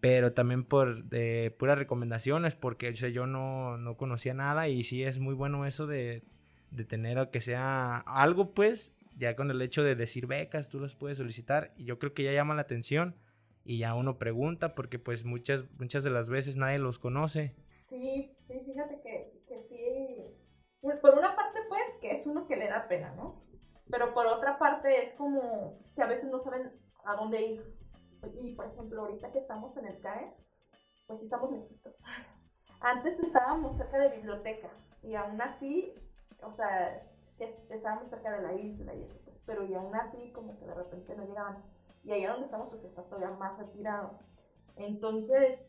pero 0.00 0.32
también 0.32 0.64
por 0.64 1.04
de 1.04 1.54
puras 1.58 1.78
recomendaciones, 1.78 2.54
porque 2.54 2.94
yo 2.94 3.26
no, 3.26 3.78
no, 3.78 3.96
conocía 3.96 4.34
nada 4.34 4.68
y 4.68 4.84
sí 4.84 5.02
es 5.02 5.18
muy 5.18 5.34
bueno 5.34 5.66
eso 5.66 5.86
de, 5.86 6.22
de 6.70 6.84
tener 6.84 7.30
que 7.30 7.40
sea 7.40 7.98
algo, 7.98 8.52
pues, 8.52 8.92
ya 9.16 9.34
con 9.34 9.50
el 9.50 9.60
hecho 9.60 9.82
de 9.82 9.96
decir 9.96 10.26
becas, 10.26 10.68
tú 10.68 10.78
las 10.78 10.94
puedes 10.94 11.18
solicitar 11.18 11.72
y 11.76 11.84
yo 11.84 11.98
creo 11.98 12.14
que 12.14 12.22
ya 12.22 12.32
llama 12.32 12.54
la 12.54 12.62
atención 12.62 13.16
y 13.68 13.80
ya 13.80 13.94
uno 13.94 14.16
pregunta 14.16 14.74
porque 14.74 14.98
pues 14.98 15.26
muchas, 15.26 15.66
muchas 15.78 16.02
de 16.02 16.08
las 16.08 16.30
veces 16.30 16.56
nadie 16.56 16.78
los 16.78 16.98
conoce. 16.98 17.54
Sí, 17.84 18.34
sí, 18.46 18.60
fíjate 18.64 18.98
que, 19.02 19.42
que 19.46 19.62
sí, 19.62 20.90
por 21.02 21.18
una 21.18 21.36
parte 21.36 21.58
pues 21.68 21.94
que 22.00 22.12
es 22.12 22.26
uno 22.26 22.46
que 22.46 22.56
le 22.56 22.66
da 22.66 22.88
pena, 22.88 23.14
¿no? 23.14 23.44
Pero 23.90 24.14
por 24.14 24.26
otra 24.26 24.58
parte 24.58 25.04
es 25.04 25.14
como 25.16 25.78
que 25.94 26.00
a 26.00 26.06
veces 26.06 26.30
no 26.30 26.38
saben 26.38 26.72
a 27.04 27.14
dónde 27.16 27.42
ir 27.42 27.78
y 28.40 28.54
por 28.54 28.64
ejemplo, 28.64 29.02
ahorita 29.02 29.32
que 29.32 29.40
estamos 29.40 29.76
en 29.76 29.84
el 29.84 30.00
CAE, 30.00 30.32
pues 31.06 31.18
sí 31.18 31.26
estamos 31.26 31.52
lejitos. 31.52 32.02
Antes 32.80 33.20
estábamos 33.20 33.76
cerca 33.76 33.98
de 33.98 34.16
biblioteca 34.16 34.70
y 35.02 35.14
aún 35.14 35.42
así, 35.42 35.92
o 36.40 36.52
sea, 36.52 37.06
estábamos 37.68 38.08
cerca 38.08 38.30
de 38.30 38.42
la 38.42 38.54
isla 38.54 38.94
y 38.94 39.02
eso, 39.02 39.20
pues, 39.26 39.36
pero 39.44 39.62
y 39.66 39.74
aún 39.74 39.94
así 39.94 40.32
como 40.32 40.58
que 40.58 40.64
de 40.64 40.74
repente 40.74 41.14
no 41.14 41.26
llegaban. 41.26 41.62
Y 42.08 42.12
allá 42.12 42.30
donde 42.30 42.46
estamos 42.46 42.70
pues 42.70 42.82
está 42.84 43.02
todavía 43.02 43.36
más 43.36 43.58
retirado. 43.58 44.18
Entonces, 44.76 45.62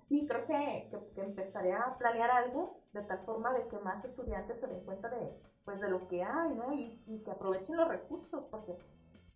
sí, 0.00 0.26
creo 0.26 0.44
que, 0.46 0.90
que, 1.14 1.20
empezaré 1.20 1.74
a 1.74 1.96
planear 1.96 2.28
algo 2.28 2.80
de 2.92 3.02
tal 3.02 3.20
forma 3.20 3.52
de 3.52 3.68
que 3.68 3.78
más 3.78 4.04
estudiantes 4.04 4.58
se 4.58 4.66
den 4.66 4.84
cuenta 4.84 5.08
de, 5.08 5.32
pues, 5.64 5.80
de 5.80 5.88
lo 5.88 6.08
que 6.08 6.24
hay, 6.24 6.54
¿no? 6.54 6.72
Y, 6.72 7.22
que 7.24 7.30
aprovechen 7.30 7.76
los 7.76 7.86
recursos, 7.86 8.44
porque 8.50 8.76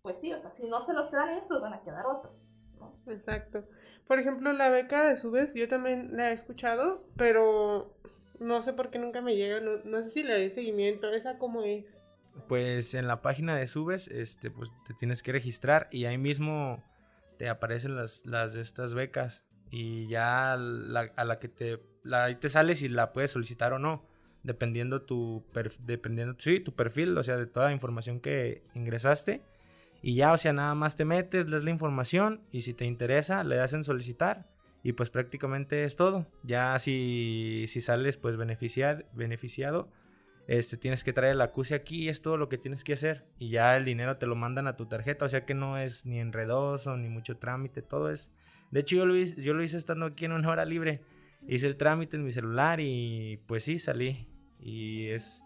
pues 0.01 0.19
sí, 0.19 0.33
o 0.33 0.39
sea, 0.39 0.51
si 0.51 0.67
no 0.67 0.81
se 0.81 0.93
los 0.93 1.09
quedan 1.09 1.29
ellos, 1.29 1.45
pues 1.47 1.61
van 1.61 1.73
a 1.73 1.83
quedar 1.83 2.05
otros. 2.05 2.49
¿no? 2.79 2.93
Exacto. 3.05 3.63
Por 4.07 4.19
ejemplo, 4.19 4.51
la 4.51 4.69
beca 4.69 5.05
de 5.05 5.15
Subes, 5.15 5.53
yo 5.53 5.69
también 5.69 6.17
la 6.17 6.31
he 6.31 6.33
escuchado, 6.33 7.03
pero 7.15 7.93
no 8.39 8.61
sé 8.61 8.73
por 8.73 8.89
qué 8.89 8.99
nunca 8.99 9.21
me 9.21 9.37
llega, 9.37 9.61
no, 9.61 10.03
sé 10.03 10.09
si 10.09 10.23
le 10.23 10.33
doy 10.33 10.49
seguimiento, 10.49 11.09
esa 11.11 11.37
cómo 11.37 11.61
es. 11.61 11.85
Pues 12.47 12.93
en 12.93 13.07
la 13.07 13.21
página 13.21 13.55
de 13.55 13.67
Subes, 13.67 14.07
este, 14.07 14.51
pues 14.51 14.71
te 14.87 14.93
tienes 14.93 15.21
que 15.23 15.31
registrar 15.31 15.87
y 15.91 16.05
ahí 16.05 16.17
mismo 16.17 16.83
te 17.37 17.49
aparecen 17.49 17.95
las, 17.95 18.25
las 18.25 18.55
estas 18.55 18.93
becas 18.93 19.43
y 19.69 20.07
ya 20.07 20.55
la, 20.57 21.11
a 21.15 21.25
la 21.25 21.39
que 21.39 21.47
te, 21.47 21.79
la, 22.03 22.25
ahí 22.25 22.35
te 22.35 22.49
sale 22.49 22.75
si 22.75 22.89
la 22.89 23.13
puedes 23.13 23.31
solicitar 23.31 23.73
o 23.73 23.79
no, 23.79 24.05
dependiendo 24.43 25.01
tu, 25.01 25.43
dependiendo, 25.79 26.35
sí, 26.37 26.59
tu 26.59 26.73
perfil, 26.73 27.17
o 27.17 27.23
sea, 27.23 27.37
de 27.37 27.45
toda 27.45 27.67
la 27.67 27.73
información 27.73 28.19
que 28.19 28.63
ingresaste. 28.73 29.41
Y 30.01 30.15
ya, 30.15 30.33
o 30.33 30.37
sea, 30.37 30.51
nada 30.51 30.73
más 30.73 30.95
te 30.95 31.05
metes, 31.05 31.47
lees 31.47 31.63
la 31.63 31.69
información 31.69 32.41
y 32.51 32.63
si 32.63 32.73
te 32.73 32.85
interesa, 32.85 33.43
le 33.43 33.55
das 33.55 33.73
en 33.73 33.83
solicitar. 33.83 34.47
Y 34.83 34.93
pues 34.93 35.11
prácticamente 35.11 35.83
es 35.83 35.95
todo. 35.95 36.25
Ya 36.43 36.77
si, 36.79 37.65
si 37.67 37.81
sales 37.81 38.17
pues 38.17 38.35
beneficiado, 38.35 39.03
beneficiado 39.13 39.89
este, 40.47 40.77
tienes 40.77 41.03
que 41.03 41.13
traer 41.13 41.33
el 41.33 41.41
acuse 41.41 41.75
aquí, 41.75 42.09
es 42.09 42.21
todo 42.21 42.37
lo 42.37 42.49
que 42.49 42.57
tienes 42.57 42.83
que 42.83 42.93
hacer. 42.93 43.25
Y 43.37 43.49
ya 43.49 43.77
el 43.77 43.85
dinero 43.85 44.17
te 44.17 44.25
lo 44.27 44.35
mandan 44.35 44.67
a 44.67 44.75
tu 44.75 44.85
tarjeta, 44.85 45.25
o 45.25 45.29
sea 45.29 45.45
que 45.45 45.53
no 45.53 45.77
es 45.77 46.05
ni 46.05 46.19
enredoso, 46.19 46.97
ni 46.97 47.09
mucho 47.09 47.37
trámite, 47.37 47.81
todo 47.81 48.09
es... 48.09 48.31
De 48.71 48.81
hecho 48.81 48.95
yo 48.95 49.05
lo 49.05 49.15
hice, 49.15 49.41
yo 49.41 49.53
lo 49.53 49.63
hice 49.63 49.77
estando 49.77 50.05
aquí 50.05 50.25
en 50.25 50.31
una 50.31 50.49
hora 50.49 50.65
libre. 50.65 51.01
Hice 51.47 51.67
el 51.67 51.75
trámite 51.75 52.17
en 52.17 52.23
mi 52.23 52.31
celular 52.31 52.79
y 52.79 53.41
pues 53.47 53.63
sí, 53.63 53.79
salí. 53.79 54.27
Y 54.59 55.07
es 55.07 55.43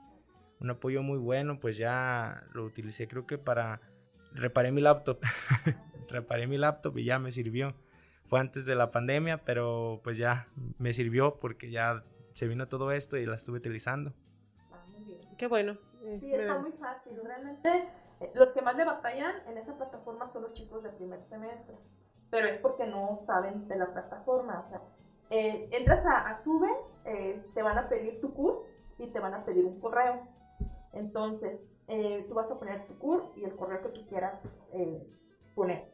un 0.60 0.70
apoyo 0.70 1.02
muy 1.02 1.18
bueno, 1.18 1.60
pues 1.60 1.78
ya 1.78 2.44
lo 2.54 2.66
utilicé 2.66 3.08
creo 3.08 3.26
que 3.26 3.38
para... 3.38 3.82
Reparé 4.34 4.72
mi 4.72 4.82
laptop. 4.82 5.20
Reparé 6.10 6.46
mi 6.46 6.58
laptop 6.58 6.98
y 6.98 7.06
ya 7.06 7.20
me 7.20 7.32
sirvió. 7.32 7.74
Fue 8.26 8.40
antes 8.40 8.66
de 8.66 8.76
la 8.76 8.92
pandemia, 8.92 9.44
pero 9.44 10.02
pues 10.04 10.18
ya 10.18 10.48
me 10.78 10.94
sirvió 10.94 11.40
porque 11.40 11.70
ya 11.72 12.04
se 12.34 12.48
vino 12.48 12.68
todo 12.68 12.92
esto 12.92 13.18
y 13.18 13.26
la 13.26 13.36
estuve 13.36 13.60
utilizando. 13.60 14.14
Qué 15.38 15.48
bueno. 15.48 15.78
Eh, 16.04 16.18
sí, 16.20 16.34
está 16.34 16.58
muy 16.60 16.72
fácil. 16.74 17.20
Realmente 17.24 17.90
eh, 18.20 18.32
los 18.36 18.52
que 18.52 18.62
más 18.62 18.76
le 18.76 18.86
batallan 18.86 19.36
en 19.48 19.58
esa 19.58 19.76
plataforma 19.76 20.28
son 20.28 20.44
los 20.44 20.54
chicos 20.54 20.84
del 20.84 20.94
primer 20.94 21.24
semestre, 21.24 21.76
pero 22.30 22.48
es 22.48 22.58
porque 22.60 22.86
no 22.86 23.18
saben 23.18 23.68
de 23.68 23.76
la 23.76 23.92
plataforma. 23.92 24.64
O 24.66 24.70
sea, 24.70 24.82
eh, 25.30 25.70
entras 25.72 26.06
a, 26.06 26.36
Subes, 26.38 26.94
te 27.54 27.62
van 27.62 27.78
a 27.78 27.90
pedir 27.90 28.22
tu 28.22 28.34
CUR 28.34 28.64
y 29.00 29.08
te 29.08 29.20
van 29.20 29.34
a 29.34 29.44
pedir 29.44 29.66
un 29.66 29.80
correo. 29.80 30.22
Entonces, 30.94 31.62
tú 32.28 32.34
vas 32.34 32.50
a 32.52 32.60
poner 32.60 32.86
tu 32.86 32.98
CUR 33.00 33.32
y 33.36 33.44
el 33.44 33.56
correo 33.56 33.82
que 33.82 33.90
tú 33.90 34.06
quieras 34.08 34.42
poner. 35.56 35.92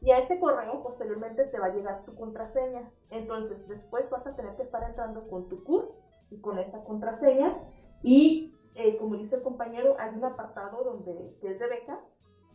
Y 0.00 0.12
a 0.12 0.18
ese 0.18 0.38
correo 0.38 0.80
posteriormente 0.82 1.44
te 1.44 1.58
va 1.58 1.66
a 1.66 1.74
llegar 1.74 2.04
tu 2.04 2.14
contraseña. 2.14 2.88
Entonces, 3.10 3.66
después 3.66 4.08
vas 4.10 4.26
a 4.28 4.36
tener 4.36 4.54
que 4.54 4.62
estar 4.62 4.82
entrando 4.84 5.26
con 5.28 5.48
tu 5.48 5.64
CUR 5.64 5.92
y 6.30 6.40
con 6.40 6.58
esa 6.58 6.84
contraseña 6.84 7.56
y 8.02 8.47
eh, 8.78 8.96
como 8.96 9.16
dice 9.16 9.34
el 9.34 9.42
compañero, 9.42 9.96
hay 9.98 10.14
un 10.14 10.24
apartado 10.24 10.84
donde, 10.84 11.36
que 11.40 11.50
es 11.50 11.58
de 11.58 11.66
becas 11.66 11.98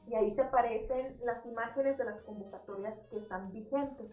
y 0.07 0.15
ahí 0.15 0.33
te 0.33 0.41
aparecen 0.41 1.19
las 1.21 1.45
imágenes 1.45 1.97
de 1.97 2.05
las 2.05 2.21
convocatorias 2.21 3.09
que 3.11 3.17
están 3.17 3.51
vigentes. 3.51 4.09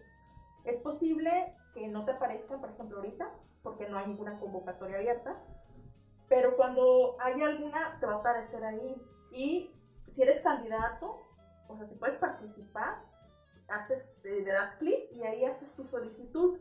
Es 0.65 0.75
posible 0.81 1.55
que 1.73 1.87
no 1.87 2.03
te 2.03 2.11
aparezcan, 2.11 2.59
por 2.59 2.71
ejemplo, 2.71 2.97
ahorita, 2.97 3.31
porque 3.63 3.87
no 3.87 3.97
hay 3.97 4.07
ninguna 4.07 4.37
convocatoria 4.41 4.97
abierta, 4.97 5.41
pero 6.27 6.57
cuando 6.57 7.15
hay 7.21 7.41
alguna, 7.41 7.97
te 8.01 8.05
va 8.05 8.15
a 8.15 8.17
aparecer 8.17 8.61
ahí. 8.65 9.01
Y 9.31 9.73
si 10.09 10.21
eres 10.21 10.41
candidato, 10.41 11.21
o 11.69 11.77
sea, 11.77 11.87
si 11.87 11.95
puedes 11.95 12.17
participar, 12.17 13.05
haces, 13.69 14.13
le 14.23 14.43
das 14.43 14.75
clic 14.75 15.09
y 15.13 15.23
ahí 15.23 15.45
haces 15.45 15.73
tu 15.75 15.85
solicitud. 15.85 16.59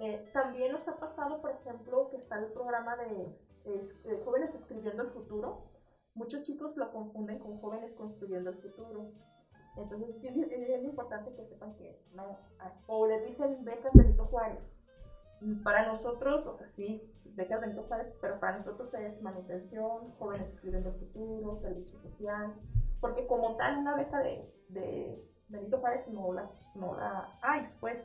Eh, 0.00 0.28
también 0.32 0.72
nos 0.72 0.88
ha 0.88 0.96
pasado, 0.96 1.40
por 1.40 1.52
ejemplo, 1.52 2.10
que 2.10 2.16
está 2.16 2.40
el 2.40 2.52
programa 2.52 2.96
de 2.96 3.32
es, 3.64 3.94
eh, 4.04 4.20
jóvenes 4.24 4.54
escribiendo 4.54 5.02
el 5.02 5.10
futuro. 5.10 5.70
Muchos 6.14 6.42
chicos 6.42 6.76
lo 6.76 6.92
confunden 6.92 7.38
con 7.38 7.58
jóvenes 7.58 7.94
construyendo 7.94 8.50
el 8.50 8.56
futuro. 8.56 9.12
Entonces 9.76 10.16
es, 10.22 10.84
importante 10.84 11.34
que 11.34 11.46
sepan 11.46 11.74
que 11.76 11.98
no, 12.12 12.38
o 12.86 13.06
les 13.06 13.24
dicen 13.24 13.64
becas 13.64 13.92
Benito 13.94 14.26
Juárez. 14.26 14.78
Para 15.64 15.86
nosotros, 15.86 16.46
o 16.46 16.52
sea, 16.52 16.68
sí, 16.68 17.02
becas 17.24 17.60
Benito 17.60 17.82
Juárez, 17.84 18.14
pero 18.20 18.38
para 18.38 18.58
nosotros 18.58 18.92
es 18.94 19.22
manutención, 19.22 20.12
jóvenes 20.18 20.50
escribiendo 20.50 20.90
el 20.90 20.96
futuro, 20.96 21.56
servicio 21.56 21.96
social, 21.96 22.54
porque 23.00 23.26
como 23.26 23.56
tal 23.56 23.78
una 23.78 23.96
beca 23.96 24.20
de, 24.20 24.54
de 24.68 25.26
Benito 25.48 25.78
Juárez 25.78 26.06
no 26.08 26.32
la, 26.32 26.50
no 26.74 26.94
la 26.94 27.38
hay, 27.42 27.68
pues. 27.80 27.98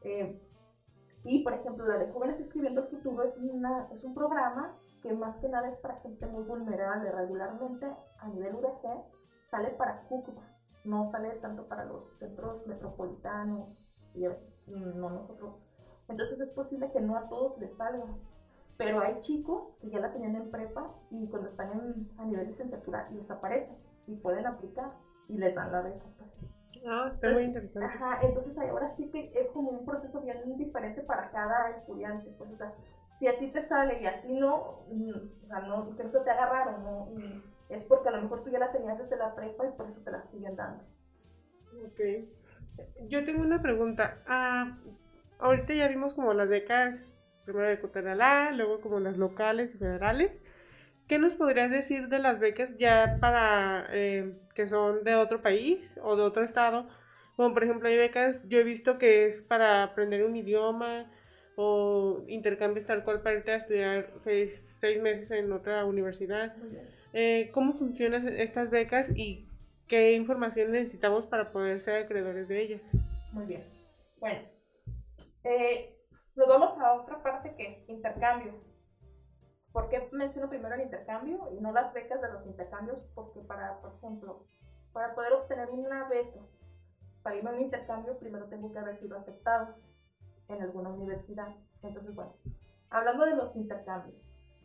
Eh, 0.00 0.40
y, 1.24 1.42
por 1.44 1.52
ejemplo, 1.52 1.86
la 1.86 1.98
de 1.98 2.10
Jóvenes 2.10 2.40
Escribiendo 2.40 2.82
el 2.82 2.88
Futuro 2.88 3.22
es, 3.22 3.36
una, 3.36 3.88
es 3.92 4.02
un 4.02 4.14
programa 4.14 4.76
que 5.02 5.12
más 5.12 5.36
que 5.36 5.48
nada 5.48 5.68
es 5.68 5.78
para 5.78 6.00
gente 6.00 6.26
muy 6.26 6.42
vulnerable. 6.42 7.10
Regularmente, 7.12 7.86
a 8.18 8.28
nivel 8.28 8.56
UDG, 8.56 9.04
sale 9.40 9.70
para 9.70 10.02
Cúcuta, 10.02 10.42
no 10.84 11.06
sale 11.06 11.30
tanto 11.36 11.68
para 11.68 11.84
los 11.84 12.04
centros 12.18 12.66
metropolitanos 12.66 13.68
y 14.14 14.26
mm, 14.26 14.98
no 14.98 15.10
nosotros. 15.10 15.54
Entonces 16.08 16.40
es 16.40 16.50
posible 16.50 16.90
que 16.90 17.00
no 17.00 17.16
a 17.16 17.28
todos 17.28 17.56
les 17.58 17.76
salga. 17.76 18.06
Pero 18.76 19.00
hay 19.00 19.20
chicos 19.20 19.76
que 19.80 19.90
ya 19.90 20.00
la 20.00 20.12
tenían 20.12 20.34
en 20.34 20.50
prepa 20.50 20.92
y 21.10 21.28
cuando 21.28 21.48
están 21.50 21.72
en, 21.72 22.10
a 22.18 22.24
nivel 22.24 22.48
licenciatura 22.48 23.08
les 23.10 23.30
aparece 23.30 23.76
y 24.06 24.16
pueden 24.16 24.46
aplicar 24.46 24.92
y 25.28 25.38
les 25.38 25.54
dan 25.54 25.70
la 25.70 25.82
beca. 25.82 26.06
Pues. 26.18 26.40
Ah, 26.86 27.08
está 27.10 27.30
muy 27.30 27.44
interesante. 27.44 27.86
Ajá, 27.86 28.20
entonces 28.22 28.56
ahora 28.58 28.90
sí 28.90 29.08
que 29.10 29.32
es 29.34 29.50
como 29.52 29.70
un 29.70 29.84
proceso 29.84 30.20
bien 30.20 30.56
diferente 30.56 31.02
para 31.02 31.30
cada 31.30 31.70
estudiante, 31.70 32.30
pues, 32.38 32.50
o 32.50 32.56
sea, 32.56 32.72
si 33.18 33.28
a 33.28 33.38
ti 33.38 33.48
te 33.48 33.62
sale 33.62 34.02
y 34.02 34.06
a 34.06 34.20
ti 34.22 34.32
no, 34.32 34.84
mm, 34.90 35.44
o 35.44 35.46
sea, 35.46 35.60
no, 35.60 35.96
que 35.96 36.04
no 36.04 36.10
te 36.10 36.30
agarraron, 36.30 36.84
¿no? 36.84 37.08
es 37.68 37.84
porque 37.86 38.08
a 38.08 38.12
lo 38.12 38.22
mejor 38.22 38.44
tú 38.44 38.50
ya 38.50 38.58
la 38.58 38.70
tenías 38.70 38.98
desde 38.98 39.16
la 39.16 39.34
prepa 39.34 39.66
y 39.66 39.72
por 39.72 39.86
eso 39.86 40.02
te 40.02 40.10
la 40.10 40.22
siguen 40.26 40.56
dando. 40.56 40.84
Ok. 41.86 42.00
Yo 43.08 43.24
tengo 43.24 43.42
una 43.42 43.62
pregunta. 43.62 44.18
Ah, 44.26 44.76
ahorita 45.38 45.72
ya 45.72 45.88
vimos 45.88 46.14
como 46.14 46.34
las 46.34 46.48
becas, 46.48 47.14
primero 47.44 47.68
de 47.68 47.80
Cotaralá, 47.80 48.50
luego 48.52 48.80
como 48.80 49.00
las 49.00 49.16
locales 49.16 49.74
y 49.74 49.78
federales. 49.78 50.32
¿Qué 51.12 51.18
nos 51.18 51.36
podrías 51.36 51.70
decir 51.70 52.08
de 52.08 52.18
las 52.18 52.40
becas 52.40 52.70
ya 52.78 53.18
para 53.20 53.86
eh, 53.90 54.32
que 54.54 54.66
son 54.66 55.04
de 55.04 55.14
otro 55.14 55.42
país 55.42 56.00
o 56.02 56.16
de 56.16 56.22
otro 56.22 56.42
estado? 56.42 56.88
Como 57.36 57.52
por 57.52 57.64
ejemplo 57.64 57.86
hay 57.90 57.98
becas, 57.98 58.48
yo 58.48 58.60
he 58.60 58.62
visto 58.62 58.96
que 58.96 59.26
es 59.26 59.42
para 59.42 59.82
aprender 59.82 60.24
un 60.24 60.34
idioma 60.34 61.12
o 61.56 62.24
intercambios 62.28 62.86
tal 62.86 63.04
cual 63.04 63.20
para 63.20 63.36
irte 63.36 63.50
a 63.50 63.56
estudiar 63.56 64.10
seis, 64.24 65.02
meses 65.02 65.30
en 65.32 65.52
otra 65.52 65.84
universidad. 65.84 66.56
Eh, 67.12 67.50
¿Cómo 67.52 67.74
funcionan 67.74 68.26
estas 68.28 68.70
becas 68.70 69.06
y 69.14 69.46
qué 69.88 70.14
información 70.14 70.72
necesitamos 70.72 71.26
para 71.26 71.52
poder 71.52 71.82
ser 71.82 72.04
acreedores 72.04 72.48
de 72.48 72.62
ellas? 72.62 72.82
Muy 73.32 73.44
bien. 73.44 73.64
Bueno, 74.18 74.40
eh, 75.44 75.94
nos 76.36 76.48
vamos 76.48 76.72
a 76.80 76.94
otra 76.94 77.22
parte 77.22 77.54
que 77.54 77.64
es 77.64 77.88
intercambio. 77.90 78.71
¿Por 79.72 79.88
qué 79.88 80.08
menciono 80.12 80.48
primero 80.48 80.74
el 80.74 80.82
intercambio 80.82 81.48
y 81.52 81.60
no 81.60 81.72
las 81.72 81.94
becas 81.94 82.20
de 82.20 82.28
los 82.28 82.46
intercambios? 82.46 83.00
Porque 83.14 83.40
para, 83.40 83.80
por 83.80 83.94
ejemplo, 83.94 84.44
para 84.92 85.14
poder 85.14 85.32
obtener 85.32 85.70
una 85.70 86.04
beca, 86.08 86.40
para 87.22 87.36
irme 87.36 87.50
a 87.50 87.52
un 87.54 87.60
intercambio, 87.60 88.18
primero 88.18 88.46
tengo 88.46 88.70
que 88.70 88.78
haber 88.78 88.98
sido 88.98 89.16
aceptado 89.16 89.74
en 90.48 90.60
alguna 90.60 90.90
universidad. 90.90 91.48
Entonces, 91.82 92.14
bueno, 92.14 92.32
hablando 92.90 93.24
de 93.24 93.34
los 93.34 93.56
intercambios. 93.56 94.16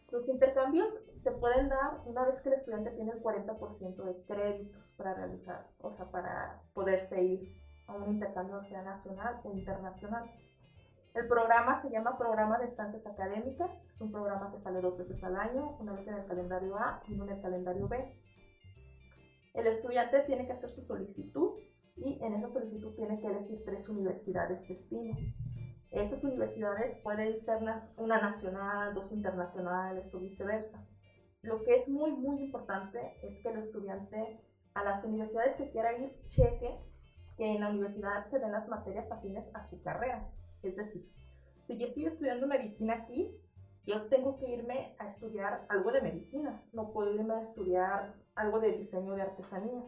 Los 0.10 0.30
intercambios 0.30 1.02
se 1.12 1.32
pueden 1.32 1.67
dar 1.67 2.00
una 2.06 2.24
vez 2.26 2.41
que 2.41 2.50
el 2.50 2.56
estudiante 2.56 2.91
tiene 2.91 3.12
el 3.12 3.22
40% 3.22 4.04
de 4.04 4.15
créditos 4.26 4.93
para 4.98 5.13
realizar, 5.13 5.67
o 5.80 5.91
sea, 5.91 6.06
para 6.06 6.62
poderse 6.74 7.22
ir 7.22 7.54
a 7.88 7.93
un 7.93 8.10
intercambio, 8.10 8.62
sea 8.63 8.82
nacional 8.84 9.39
o 9.43 9.52
internacional. 9.52 10.30
El 11.17 11.27
programa 11.27 11.82
se 11.82 11.89
llama 11.89 12.15
Programa 12.15 12.60
de 12.60 12.65
Estancias 12.65 13.08
Académicas. 13.08 13.88
Es 13.89 13.99
un 14.01 14.12
programa 14.12 14.51
que 14.51 14.60
sale 14.60 14.82
dos 14.82 14.99
veces 14.99 15.23
al 15.23 15.36
año, 15.36 15.75
una 15.80 15.93
vez 15.93 16.08
en 16.08 16.13
el 16.13 16.27
calendario 16.27 16.77
A 16.77 17.01
y 17.08 17.15
una 17.15 17.23
en 17.23 17.38
el 17.38 17.41
calendario 17.41 17.88
B. 17.88 18.13
El 19.56 19.65
estudiante 19.65 20.19
tiene 20.27 20.45
que 20.45 20.53
hacer 20.53 20.69
su 20.69 20.84
solicitud 20.84 21.58
y 21.95 22.23
en 22.23 22.36
esa 22.36 22.47
solicitud 22.49 22.93
tiene 22.93 23.19
que 23.19 23.25
elegir 23.25 23.63
tres 23.65 23.89
universidades 23.89 24.67
destino. 24.67 25.17
Esas 25.89 26.23
universidades 26.23 26.93
pueden 26.97 27.36
ser 27.36 27.63
una 27.97 28.21
nacional, 28.21 28.93
dos 28.93 29.12
internacionales 29.12 30.13
o 30.13 30.19
viceversa. 30.19 30.84
Lo 31.41 31.63
que 31.63 31.73
es 31.73 31.89
muy, 31.89 32.12
muy 32.12 32.43
importante 32.43 33.17
es 33.23 33.39
que 33.39 33.49
el 33.49 33.58
estudiante 33.58 34.39
a 34.75 34.84
las 34.84 35.03
universidades 35.03 35.56
que 35.56 35.71
quiera 35.71 35.97
ir 35.97 36.15
cheque 36.27 36.77
que 37.38 37.56
en 37.56 37.62
la 37.62 37.69
universidad 37.69 38.23
se 38.25 38.38
den 38.38 38.51
las 38.51 38.69
materias 38.69 39.12
afines 39.12 39.49
a 39.56 39.63
su 39.63 39.82
carrera. 39.82 40.30
Es 40.63 40.76
decir, 40.76 41.10
si 41.65 41.78
yo 41.78 41.88
estoy 41.88 42.06
estudiando 42.06 42.48
medicina 42.48 42.93
aquí, 42.93 43.36
yo 43.86 44.08
tengo 44.08 44.38
que 44.38 44.50
irme 44.50 44.96
a 45.00 45.08
estudiar 45.08 45.65
algo 45.70 45.91
de 45.91 46.02
medicina, 46.02 46.62
no 46.74 46.91
puedo 46.91 47.13
irme 47.13 47.34
a 47.34 47.41
estudiar 47.41 48.15
algo 48.36 48.60
de 48.60 48.74
diseño 48.74 49.15
de 49.15 49.22
artesanía, 49.22 49.82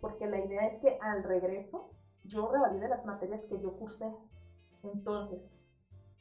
porque 0.00 0.26
la 0.26 0.38
idea 0.38 0.66
es 0.68 0.80
que 0.80 0.98
al 1.00 1.24
regreso 1.24 1.90
yo 2.24 2.50
revalide 2.50 2.88
las 2.88 3.04
materias 3.04 3.44
que 3.46 3.60
yo 3.60 3.76
cursé. 3.76 4.12
Entonces, 4.84 5.50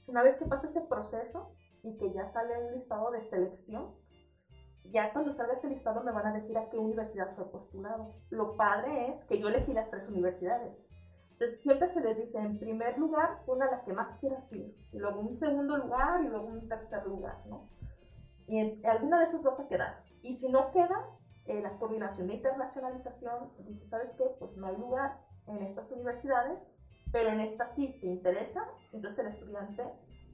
una 0.07 0.23
vez 0.23 0.35
que 0.37 0.45
pasa 0.45 0.67
ese 0.67 0.81
proceso 0.81 1.53
y 1.83 1.97
que 1.97 2.11
ya 2.11 2.27
sale 2.31 2.57
un 2.57 2.73
listado 2.73 3.11
de 3.11 3.23
selección, 3.23 3.95
ya 4.91 5.13
cuando 5.13 5.31
salga 5.31 5.53
ese 5.53 5.69
listado 5.69 6.03
me 6.03 6.11
van 6.11 6.27
a 6.27 6.33
decir 6.33 6.57
a 6.57 6.69
qué 6.69 6.77
universidad 6.77 7.35
fue 7.35 7.49
postulado. 7.51 8.15
Lo 8.29 8.57
padre 8.57 9.09
es 9.09 9.23
que 9.25 9.39
yo 9.39 9.47
elegí 9.47 9.73
las 9.73 9.89
tres 9.89 10.07
universidades 10.09 10.75
Entonces 11.41 11.63
siempre 11.63 11.89
se 11.89 12.01
les 12.01 12.19
dice, 12.19 12.37
en 12.37 12.59
primer 12.59 12.99
lugar, 12.99 13.43
pon 13.47 13.63
a 13.63 13.71
la 13.71 13.81
que 13.81 13.93
más 13.93 14.11
quieras 14.19 14.53
ir, 14.53 14.77
y 14.91 14.99
luego 14.99 15.21
un 15.21 15.33
segundo 15.33 15.75
lugar 15.75 16.23
y 16.23 16.27
luego 16.27 16.45
un 16.45 16.69
tercer 16.69 17.03
lugar, 17.07 17.43
¿no? 17.47 17.67
Y 18.45 18.59
en 18.59 18.85
alguna 18.85 19.17
de 19.17 19.25
esas 19.25 19.41
vas 19.41 19.59
a 19.59 19.67
quedar. 19.67 20.03
Y 20.21 20.35
si 20.35 20.49
no 20.49 20.69
quedas, 20.69 21.25
eh, 21.47 21.59
la 21.59 21.71
coordinación 21.79 22.27
de 22.27 22.35
internacionalización 22.35 23.53
dice, 23.65 23.87
¿sabes 23.87 24.13
qué? 24.19 24.25
Pues 24.37 24.55
no 24.55 24.67
hay 24.67 24.77
lugar 24.77 25.17
en 25.47 25.63
estas 25.63 25.91
universidades, 25.91 26.75
pero 27.11 27.29
en 27.29 27.39
esta 27.39 27.69
sí 27.69 27.97
te 27.99 28.05
interesa. 28.05 28.63
Entonces 28.93 29.25
el 29.25 29.31
estudiante 29.33 29.83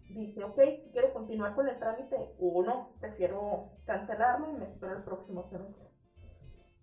dice, 0.10 0.44
ok, 0.44 0.60
si 0.84 0.92
quiero 0.92 1.14
continuar 1.14 1.56
con 1.56 1.70
el 1.70 1.80
trámite 1.80 2.36
o 2.38 2.64
no, 2.66 2.90
prefiero 3.00 3.70
cancelarlo 3.86 4.52
y 4.52 4.58
me 4.58 4.66
espero 4.66 4.98
el 4.98 5.04
próximo 5.04 5.46
semestre. 5.46 5.88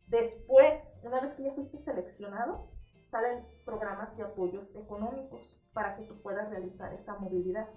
Después, 0.07 0.95
una 1.03 1.21
vez 1.21 1.33
que 1.33 1.43
ya 1.43 1.53
fuiste 1.53 1.79
seleccionado, 1.81 2.74
salen 3.15 3.47
programas 3.65 4.17
de 4.17 4.25
apoyos 4.25 4.75
económicos 4.75 5.65
para 5.73 5.95
que 5.95 6.03
tú 6.03 6.21
puedas 6.21 6.51
realizar 6.51 6.93
esa 6.93 7.17
movilidad. 7.17 7.69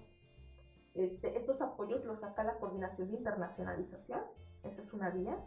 Este, 0.95 1.37
estos 1.37 1.61
apoyos 1.61 2.03
los 2.05 2.21
saca 2.21 2.43
la 2.43 2.57
Coordinación 2.57 3.11
de 3.11 3.17
Internacionalización, 3.17 4.21
esa 4.63 4.81
es 4.81 4.91
una 4.93 5.11
vía. 5.11 5.37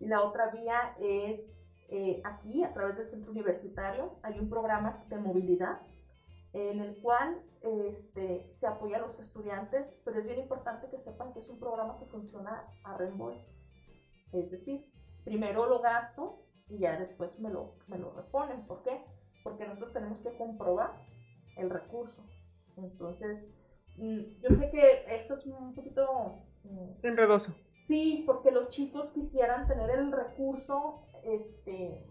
Y 0.00 0.06
la 0.06 0.22
otra 0.22 0.48
vía 0.48 0.96
es 0.98 1.52
eh, 1.90 2.22
aquí, 2.24 2.64
a 2.64 2.72
través 2.72 2.96
del 2.96 3.06
centro 3.06 3.30
universitario, 3.32 4.18
hay 4.22 4.38
un 4.38 4.48
programa 4.48 5.04
de 5.10 5.18
movilidad 5.18 5.82
en 6.54 6.80
el 6.80 6.96
cual 7.02 7.42
este, 7.60 8.48
se 8.54 8.66
apoya 8.66 8.96
a 8.96 9.00
los 9.00 9.20
estudiantes, 9.20 10.00
pero 10.06 10.20
es 10.20 10.24
bien 10.24 10.38
importante 10.38 10.88
que 10.88 11.00
sepan 11.00 11.34
que 11.34 11.40
es 11.40 11.50
un 11.50 11.58
programa 11.58 11.98
que 11.98 12.06
funciona 12.06 12.64
a 12.82 12.96
reembolso. 12.96 13.54
Es 14.32 14.50
decir, 14.50 14.90
primero 15.22 15.66
lo 15.66 15.80
gasto 15.80 16.46
y 16.70 16.78
ya 16.78 16.96
después 16.96 17.38
me 17.38 17.50
lo, 17.50 17.74
me 17.88 17.98
lo 17.98 18.10
reponen. 18.12 18.66
¿Por 18.66 18.82
qué? 18.82 19.04
Porque 19.42 19.66
nosotros 19.66 19.92
tenemos 19.92 20.20
que 20.20 20.36
comprobar 20.36 20.92
el 21.56 21.70
recurso. 21.70 22.24
Entonces, 22.76 23.44
mm, 23.96 24.40
yo 24.40 24.50
sé 24.50 24.70
que 24.70 25.04
esto 25.08 25.34
es 25.34 25.46
un 25.46 25.74
poquito... 25.74 26.42
Mm, 26.64 27.06
Enredoso. 27.06 27.54
Sí, 27.86 28.24
porque 28.26 28.50
los 28.50 28.68
chicos 28.68 29.10
quisieran 29.10 29.66
tener 29.66 29.90
el 29.90 30.12
recurso 30.12 31.06
este, 31.24 32.04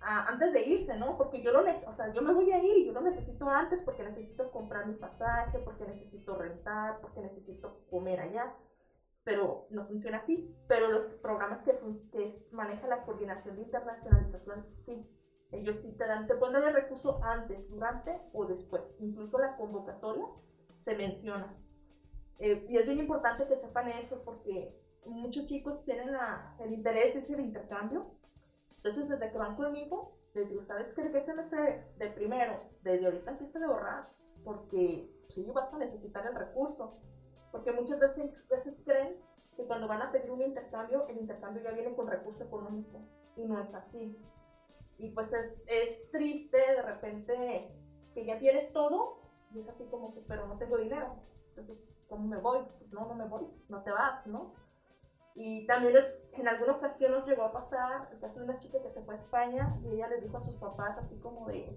antes 0.00 0.52
de 0.52 0.62
irse, 0.62 0.96
¿no? 0.96 1.16
Porque 1.16 1.42
yo 1.42 1.52
lo 1.52 1.60
o 1.60 1.92
sea, 1.92 2.12
yo 2.12 2.22
me 2.22 2.32
voy 2.32 2.50
a 2.50 2.62
ir 2.62 2.78
y 2.78 2.86
yo 2.86 2.92
lo 2.92 3.02
necesito 3.02 3.48
antes 3.48 3.80
porque 3.82 4.02
necesito 4.02 4.50
comprar 4.50 4.86
mi 4.86 4.94
pasaje, 4.94 5.58
porque 5.60 5.84
necesito 5.84 6.36
rentar, 6.36 7.00
porque 7.00 7.20
necesito 7.20 7.84
comer 7.90 8.20
allá. 8.20 8.54
Pero 9.24 9.66
no 9.70 9.86
funciona 9.86 10.18
así. 10.18 10.56
Pero 10.66 10.90
los 10.90 11.06
programas 11.06 11.62
que, 11.62 11.78
que 12.10 12.34
maneja 12.50 12.88
la 12.88 13.04
coordinación 13.04 13.56
de 13.56 13.62
internacionalización, 13.62 14.66
sí. 14.72 15.06
Ellos 15.52 15.78
sí 15.78 15.92
te 15.92 16.06
dan, 16.06 16.26
te 16.26 16.34
ponen 16.34 16.64
el 16.64 16.74
recurso 16.74 17.22
antes, 17.22 17.70
durante 17.70 18.20
o 18.32 18.46
después. 18.46 18.94
Incluso 18.98 19.38
la 19.38 19.56
convocatoria 19.56 20.26
se 20.76 20.96
menciona. 20.96 21.54
Eh, 22.38 22.66
y 22.68 22.76
es 22.76 22.86
bien 22.86 22.98
importante 22.98 23.46
que 23.46 23.56
sepan 23.56 23.88
eso 23.90 24.22
porque 24.24 24.74
muchos 25.04 25.46
chicos 25.46 25.84
tienen 25.84 26.10
el 26.60 26.72
interés 26.72 27.14
ese 27.14 27.36
de 27.36 27.42
intercambio 27.42 28.10
entonces, 28.84 29.08
desde 29.08 29.30
que 29.30 29.38
van 29.38 29.54
conmigo, 29.54 30.18
les 30.34 30.48
digo, 30.48 30.64
¿sabes 30.64 30.92
qué? 30.94 31.08
¿Qué 31.12 31.20
semestre 31.20 31.76
es? 31.76 31.98
De 31.98 32.10
primero, 32.10 32.64
desde 32.82 33.06
ahorita 33.06 33.30
empieza 33.30 33.60
a 33.60 33.64
ahorrar, 33.64 34.08
porque 34.44 35.08
sí 35.28 35.48
vas 35.54 35.72
a 35.72 35.78
necesitar 35.78 36.26
el 36.26 36.34
recurso. 36.34 36.98
Porque 37.52 37.70
muchas 37.70 38.00
veces, 38.00 38.32
veces 38.48 38.74
creen 38.84 39.16
que 39.56 39.64
cuando 39.66 39.86
van 39.86 40.02
a 40.02 40.10
pedir 40.10 40.32
un 40.32 40.42
intercambio, 40.42 41.06
el 41.06 41.18
intercambio 41.18 41.62
ya 41.62 41.70
viene 41.70 41.94
con 41.94 42.08
recurso 42.08 42.42
económico, 42.42 43.02
y 43.36 43.44
no 43.44 43.60
es 43.60 43.72
así. 43.72 44.18
Y 44.98 45.10
pues 45.10 45.32
es, 45.32 45.62
es 45.66 46.10
triste 46.10 46.58
de 46.58 46.82
repente 46.82 47.72
que 48.14 48.24
ya 48.24 48.38
tienes 48.38 48.72
todo, 48.72 49.22
y 49.54 49.60
es 49.60 49.68
así 49.68 49.84
como 49.86 50.14
que, 50.14 50.20
pero 50.20 50.46
no 50.46 50.58
tengo 50.58 50.78
dinero. 50.78 51.16
Entonces, 51.50 51.94
¿cómo 52.08 52.26
me 52.26 52.38
voy? 52.38 52.60
Pues 52.78 52.92
no, 52.92 53.06
no 53.06 53.14
me 53.14 53.26
voy, 53.26 53.46
no 53.68 53.82
te 53.82 53.90
vas, 53.90 54.26
¿no? 54.26 54.54
Y 55.34 55.66
también 55.66 55.96
en 56.32 56.48
alguna 56.48 56.74
ocasión 56.74 57.12
nos 57.12 57.26
llegó 57.26 57.44
a 57.44 57.52
pasar 57.52 58.08
el 58.12 58.20
caso 58.20 58.40
de 58.40 58.44
una 58.44 58.58
chica 58.58 58.82
que 58.82 58.90
se 58.90 59.02
fue 59.02 59.14
a 59.14 59.16
España 59.16 59.78
y 59.82 59.92
ella 59.92 60.08
les 60.08 60.22
dijo 60.22 60.36
a 60.36 60.40
sus 60.40 60.56
papás 60.56 60.98
así 60.98 61.16
como 61.20 61.46
de, 61.46 61.74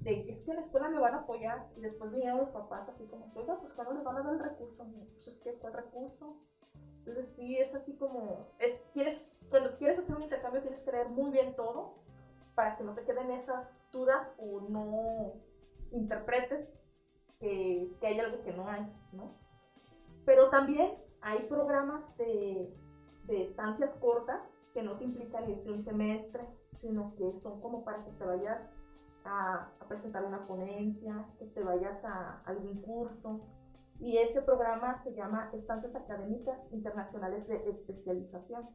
de 0.00 0.30
es 0.30 0.42
que 0.42 0.50
en 0.50 0.56
la 0.56 0.62
escuela 0.62 0.88
me 0.88 0.98
van 0.98 1.14
a 1.14 1.18
apoyar 1.18 1.68
y 1.76 1.80
después 1.82 2.10
vinieron 2.12 2.38
los 2.38 2.48
papás 2.50 2.88
así 2.88 3.04
como, 3.06 3.30
oiga, 3.34 3.60
pues 3.60 3.72
cuando 3.74 3.94
les 3.94 4.04
van 4.04 4.16
a 4.16 4.22
dar 4.22 4.34
el 4.34 4.40
recurso, 4.40 4.86
pues 4.86 5.26
es 5.26 5.38
que 5.40 5.50
el 5.50 5.72
recurso. 5.72 6.38
Entonces 7.00 7.34
sí, 7.36 7.58
es 7.58 7.74
así 7.74 7.94
como, 7.96 8.48
es, 8.58 8.80
quieres, 8.94 9.20
cuando 9.50 9.76
quieres 9.76 9.98
hacer 9.98 10.16
un 10.16 10.22
intercambio 10.22 10.62
tienes 10.62 10.80
que 10.80 10.92
leer 10.92 11.08
muy 11.10 11.30
bien 11.30 11.54
todo 11.56 12.02
para 12.54 12.76
que 12.76 12.84
no 12.84 12.94
te 12.94 13.04
queden 13.04 13.30
esas 13.30 13.70
dudas 13.90 14.34
o 14.38 14.60
no 14.60 15.32
interpretes 15.90 16.72
que, 17.40 17.92
que 18.00 18.06
hay 18.06 18.20
algo 18.20 18.42
que 18.42 18.52
no 18.52 18.68
hay, 18.68 18.86
¿no? 19.12 19.34
Pero 20.24 20.50
también 20.50 20.94
hay 21.20 21.40
programas 21.48 22.16
de 22.16 22.72
de 23.26 23.42
estancias 23.42 23.94
cortas 23.96 24.40
que 24.72 24.82
no 24.82 24.96
te 24.96 25.04
implican 25.04 25.48
irte 25.48 25.70
un 25.70 25.78
semestre, 25.78 26.46
sino 26.80 27.14
que 27.16 27.36
son 27.38 27.60
como 27.60 27.84
para 27.84 28.04
que 28.04 28.10
te 28.12 28.24
vayas 28.24 28.68
a, 29.24 29.70
presentar 29.88 30.24
una 30.24 30.46
ponencia, 30.46 31.26
que 31.38 31.46
te 31.46 31.62
vayas 31.62 32.04
a, 32.04 32.42
algún 32.44 32.82
curso. 32.82 33.40
Y 34.00 34.18
ese 34.18 34.42
programa 34.42 35.02
se 35.02 35.14
llama 35.14 35.50
Estancias 35.52 35.94
Académicas 35.94 36.68
Internacionales 36.72 37.46
de 37.46 37.70
Especialización. 37.70 38.68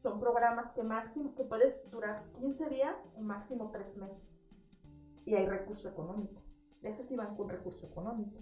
Son 0.00 0.18
programas 0.18 0.70
que 0.72 0.82
máximo 0.82 1.34
que 1.34 1.44
puedes 1.44 1.78
durar 1.90 2.24
15 2.38 2.70
días 2.70 3.12
o 3.14 3.20
máximo 3.20 3.70
3 3.70 3.98
meses. 3.98 4.40
Y 5.26 5.34
hay 5.34 5.46
recurso 5.46 5.90
económico. 5.90 6.40
Eso 6.82 7.02
sí 7.02 7.14
van 7.16 7.36
con 7.36 7.50
recurso 7.50 7.86
económico. 7.86 8.40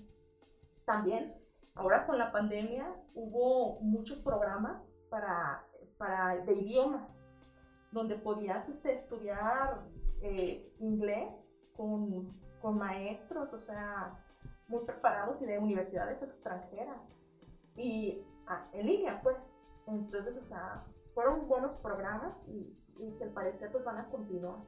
También, 0.84 1.34
ahora 1.74 2.06
con 2.06 2.16
la 2.16 2.30
pandemia, 2.30 2.94
hubo 3.12 3.80
muchos 3.80 4.20
programas 4.20 5.02
para, 5.10 5.66
para, 5.96 6.36
de 6.44 6.52
idioma, 6.52 7.08
donde 7.90 8.14
podías 8.14 8.68
este, 8.68 8.94
estudiar 8.94 9.82
eh, 10.22 10.72
inglés 10.78 11.34
con, 11.76 12.38
con, 12.62 12.78
maestros, 12.78 13.52
o 13.52 13.58
sea, 13.58 14.24
muy 14.68 14.84
preparados 14.84 15.42
y 15.42 15.46
de 15.46 15.58
universidades 15.58 16.22
extranjeras. 16.22 17.02
Y 17.74 18.22
ah, 18.46 18.68
en 18.72 18.86
línea, 18.86 19.20
pues. 19.24 19.56
Entonces, 19.88 20.36
o 20.36 20.42
sea, 20.44 20.84
fueron 21.18 21.48
buenos 21.48 21.74
programas 21.78 22.32
y, 22.46 22.78
y 23.00 23.10
que 23.18 23.24
al 23.24 23.30
parecer 23.30 23.72
pues 23.72 23.84
van 23.84 23.98
a 23.98 24.08
continuar. 24.08 24.60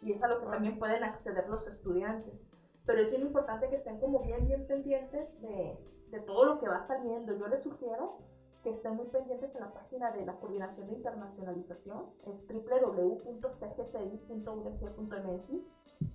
Y 0.00 0.10
es 0.10 0.20
a 0.20 0.26
lo 0.26 0.40
que 0.40 0.46
también 0.46 0.76
pueden 0.76 1.04
acceder 1.04 1.48
los 1.48 1.68
estudiantes. 1.68 2.50
Pero 2.84 3.00
es 3.00 3.10
bien 3.10 3.22
importante 3.22 3.68
que 3.68 3.76
estén 3.76 4.00
como 4.00 4.24
bien, 4.24 4.44
bien 4.48 4.66
pendientes 4.66 5.40
de, 5.40 5.78
de 6.10 6.18
todo 6.18 6.46
lo 6.46 6.58
que 6.58 6.68
va 6.68 6.84
saliendo. 6.88 7.34
Yo 7.34 7.46
les 7.46 7.62
sugiero 7.62 8.18
que 8.64 8.70
estén 8.70 8.96
muy 8.96 9.06
pendientes 9.06 9.54
en 9.54 9.60
la 9.60 9.72
página 9.72 10.10
de 10.10 10.26
la 10.26 10.34
Coordinación 10.40 10.88
de 10.88 10.94
Internacionalización, 10.94 12.10
es 12.26 12.44
www.cgci.udg.mx 12.48 13.44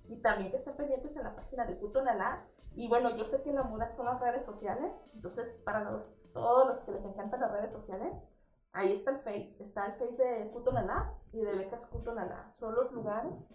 y 0.09 0.17
también 0.17 0.51
que 0.51 0.57
estén 0.57 0.75
pendientes 0.75 1.15
en 1.15 1.23
la 1.23 1.37
página 1.37 1.65
de 1.65 1.77
Cutonalá. 1.77 2.45
Y 2.75 2.89
bueno, 2.89 3.15
yo 3.15 3.23
sé 3.23 3.41
que 3.43 3.53
la 3.53 3.63
moda 3.63 3.87
son 3.91 4.07
las 4.07 4.19
redes 4.19 4.43
sociales, 4.43 4.91
entonces 5.13 5.53
para 5.63 5.89
los, 5.89 6.09
todos 6.33 6.67
los 6.67 6.79
que 6.81 6.91
les 6.91 7.05
encantan 7.05 7.39
las 7.39 7.53
redes 7.53 7.71
sociales, 7.71 8.13
ahí 8.77 8.93
está 8.93 9.11
el 9.11 9.17
Face, 9.19 9.55
está 9.59 9.87
el 9.87 9.93
Face 9.93 10.23
de 10.23 10.49
Cutonalá 10.51 11.13
y 11.33 11.39
de 11.39 11.55
Becas 11.55 11.87
Cutonalá. 11.87 12.49
Son 12.53 12.75
los 12.75 12.91
lugares 12.91 13.49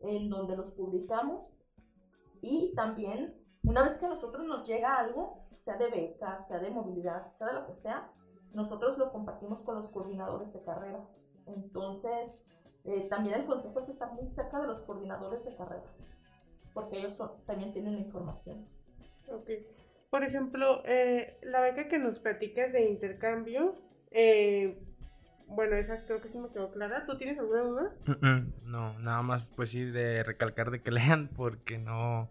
en 0.00 0.30
donde 0.30 0.56
los 0.56 0.70
publicamos 0.72 1.48
y 2.40 2.72
también 2.76 3.34
una 3.64 3.82
vez 3.82 3.98
que 3.98 4.06
a 4.06 4.08
nosotros 4.08 4.46
nos 4.46 4.66
llega 4.66 4.96
algo, 4.96 5.44
sea 5.58 5.76
de 5.76 5.88
becas, 5.90 6.46
sea 6.46 6.58
de 6.60 6.70
movilidad, 6.70 7.32
sea 7.36 7.48
de 7.48 7.54
lo 7.54 7.66
que 7.66 7.74
sea, 7.74 8.10
nosotros 8.52 8.96
lo 8.96 9.10
compartimos 9.10 9.60
con 9.62 9.74
los 9.74 9.88
coordinadores 9.90 10.52
de 10.52 10.62
carrera. 10.62 11.04
Entonces, 11.46 12.40
eh, 12.84 13.08
también 13.10 13.34
el 13.34 13.46
consejo 13.46 13.80
es 13.80 13.88
estar 13.88 14.12
muy 14.12 14.28
cerca 14.28 14.60
de 14.60 14.68
los 14.68 14.80
coordinadores 14.82 15.44
de 15.44 15.56
carrera, 15.56 15.90
porque 16.72 16.98
ellos 16.98 17.20
también 17.46 17.72
tienen 17.72 17.94
la 17.94 18.00
información. 18.00 18.64
Ok. 19.30 19.50
Por 20.10 20.22
ejemplo, 20.22 20.82
eh, 20.84 21.38
la 21.42 21.60
beca 21.60 21.88
que 21.88 21.98
nos 21.98 22.20
platicas 22.20 22.72
de 22.72 22.88
intercambio, 22.88 23.74
eh, 24.10 24.78
bueno, 25.48 25.76
esa 25.76 26.04
creo 26.04 26.20
que 26.20 26.28
sí 26.28 26.38
me 26.38 26.48
quedó 26.50 26.70
clara. 26.70 27.04
¿Tú 27.06 27.16
tienes 27.16 27.38
alguna 27.38 27.62
duda? 27.62 27.92
No, 28.64 28.98
nada 28.98 29.22
más 29.22 29.46
pues 29.56 29.70
sí 29.70 29.84
de 29.84 30.22
recalcar 30.22 30.70
de 30.70 30.82
que 30.82 30.90
lean 30.92 31.28
porque 31.28 31.78
no, 31.78 32.28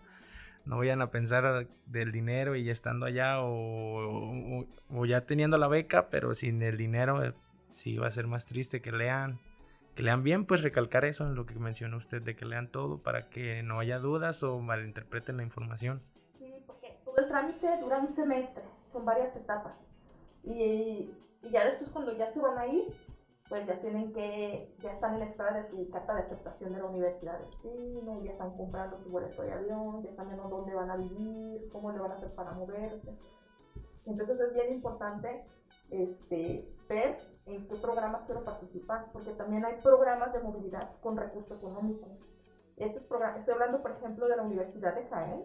no 0.65 0.77
vayan 0.77 1.01
a 1.01 1.09
pensar 1.09 1.67
del 1.85 2.11
dinero 2.11 2.55
y 2.55 2.63
ya 2.63 2.71
estando 2.71 3.05
allá 3.05 3.37
o, 3.39 4.65
ya 5.05 5.25
teniendo 5.25 5.57
la 5.57 5.67
beca, 5.67 6.09
pero 6.09 6.35
sin 6.35 6.61
el 6.61 6.77
dinero 6.77 7.23
eh, 7.23 7.33
sí 7.69 7.97
va 7.97 8.07
a 8.07 8.11
ser 8.11 8.27
más 8.27 8.45
triste 8.45 8.81
que 8.81 8.91
lean, 8.91 9.39
que 9.95 10.03
lean 10.03 10.23
bien, 10.23 10.45
pues 10.45 10.61
recalcar 10.61 11.05
eso 11.05 11.25
en 11.25 11.35
lo 11.35 11.45
que 11.45 11.55
mencionó 11.55 11.97
usted, 11.97 12.21
de 12.21 12.35
que 12.35 12.45
lean 12.45 12.67
todo 12.67 13.01
para 13.01 13.29
que 13.29 13.63
no 13.63 13.79
haya 13.79 13.97
dudas 13.97 14.43
o 14.43 14.59
malinterpreten 14.59 15.37
la 15.37 15.43
información. 15.43 16.01
Sí, 16.37 16.53
porque 16.67 16.99
todo 17.03 17.17
el 17.17 17.27
trámite 17.27 17.67
dura 17.81 17.97
un 17.97 18.09
semestre, 18.09 18.63
son 18.85 19.05
varias 19.05 19.35
etapas. 19.35 19.87
Y, 20.47 21.13
ya 21.51 21.65
después 21.65 21.89
cuando 21.89 22.13
ya 22.13 22.27
se 22.27 22.39
van 22.39 22.57
a 22.57 22.67
ir, 22.67 22.93
pues 23.49 23.65
ya 23.65 23.79
tienen 23.79 24.11
que, 24.11 24.73
ya 24.81 24.91
están 24.91 25.15
en 25.15 25.21
espera 25.21 25.53
de 25.53 25.63
su 25.63 25.89
carta 25.89 26.15
de 26.15 26.21
aceptación 26.21 26.73
de 26.73 26.79
la 26.79 26.85
universidad 26.85 27.39
de 27.39 27.45
destino, 27.45 28.21
ya 28.23 28.31
están 28.31 28.55
comprando 28.57 28.97
su 28.97 29.09
boleto 29.09 29.41
de 29.41 29.53
avión, 29.53 30.03
ya 30.03 30.09
están 30.09 30.27
viendo 30.27 30.49
dónde 30.49 30.73
van 30.73 30.89
a 30.89 30.97
vivir, 30.97 31.69
cómo 31.71 31.91
le 31.91 31.99
van 31.99 32.11
a 32.11 32.15
hacer 32.15 32.33
para 32.35 32.51
moverse. 32.51 33.17
Entonces 34.05 34.39
es 34.39 34.53
bien 34.53 34.71
importante 34.71 35.45
este, 35.89 36.67
ver 36.89 37.17
en 37.45 37.67
qué 37.67 37.75
programas 37.75 38.23
quiero 38.25 38.43
participar, 38.43 39.05
porque 39.13 39.31
también 39.31 39.63
hay 39.65 39.75
programas 39.81 40.33
de 40.33 40.39
movilidad 40.39 40.91
con 41.01 41.15
recurso 41.15 41.55
económico. 41.55 42.07
Esos 42.75 43.03
programas, 43.03 43.39
estoy 43.39 43.53
hablando, 43.53 43.81
por 43.81 43.91
ejemplo, 43.91 44.27
de 44.27 44.35
la 44.35 44.43
Universidad 44.43 44.93
de 44.93 45.05
Jaén, 45.05 45.43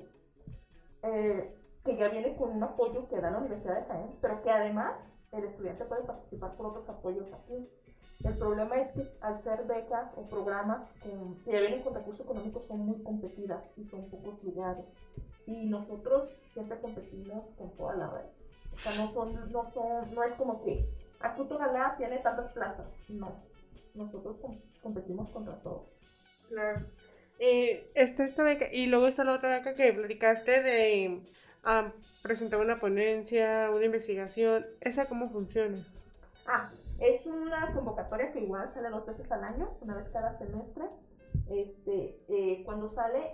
eh, 1.02 1.61
que 1.84 1.96
ya 1.96 2.08
viene 2.08 2.36
con 2.36 2.50
un 2.50 2.62
apoyo 2.62 3.08
que 3.08 3.20
da 3.20 3.30
la 3.30 3.38
Universidad 3.38 3.80
de 3.80 3.86
Jaén, 3.86 4.10
pero 4.20 4.42
que 4.42 4.50
además 4.50 5.16
el 5.32 5.44
estudiante 5.44 5.84
puede 5.84 6.02
participar 6.04 6.54
por 6.56 6.66
otros 6.66 6.88
apoyos 6.88 7.32
aquí. 7.32 7.68
El 8.24 8.38
problema 8.38 8.80
es 8.80 8.90
que 8.90 9.08
al 9.20 9.42
ser 9.42 9.64
becas 9.64 10.14
o 10.16 10.22
programas 10.22 10.92
que 11.02 11.10
ya 11.50 11.60
vienen 11.60 11.82
con 11.82 11.94
recursos 11.94 12.24
económicos 12.24 12.66
son 12.66 12.86
muy 12.86 13.02
competidas 13.02 13.72
y 13.76 13.84
son 13.84 14.08
pocos 14.10 14.42
lugares. 14.44 14.96
Y 15.46 15.66
nosotros 15.66 16.36
siempre 16.52 16.78
competimos 16.78 17.48
con 17.58 17.70
toda 17.74 17.96
la 17.96 18.10
red. 18.10 18.26
O 18.74 18.78
sea, 18.78 18.94
no, 18.94 19.08
son, 19.08 19.50
no, 19.50 19.64
son, 19.64 20.14
no 20.14 20.22
es 20.22 20.34
como 20.34 20.62
que 20.62 20.88
Acutonalá 21.22 21.94
tiene 21.96 22.18
tantas 22.18 22.52
plazas. 22.52 23.00
No. 23.08 23.42
Nosotros 23.94 24.40
competimos 24.82 25.30
contra 25.30 25.56
todos. 25.62 25.88
Claro. 26.48 26.86
Eh, 27.38 27.90
está 27.94 28.24
esta 28.24 28.44
beca 28.44 28.72
y 28.72 28.86
luego 28.86 29.08
está 29.08 29.24
la 29.24 29.34
otra 29.34 29.50
beca 29.50 29.74
que 29.74 29.92
platicaste 29.92 30.62
de 30.62 31.22
ah, 31.64 31.92
presentar 32.22 32.60
una 32.60 32.80
ponencia, 32.80 33.70
una 33.70 33.84
investigación. 33.84 34.66
¿Esa 34.80 35.06
cómo 35.06 35.30
funciona? 35.30 35.78
Ah, 36.46 36.70
es 37.00 37.26
una 37.26 37.72
convocatoria 37.72 38.32
que 38.32 38.40
igual 38.40 38.70
sale 38.70 38.90
dos 38.90 39.06
veces 39.06 39.30
al 39.32 39.44
año, 39.44 39.76
una 39.80 39.96
vez 39.96 40.08
cada 40.10 40.32
semestre. 40.32 40.84
Este, 41.48 42.22
eh, 42.28 42.62
cuando 42.64 42.88
sale, 42.88 43.32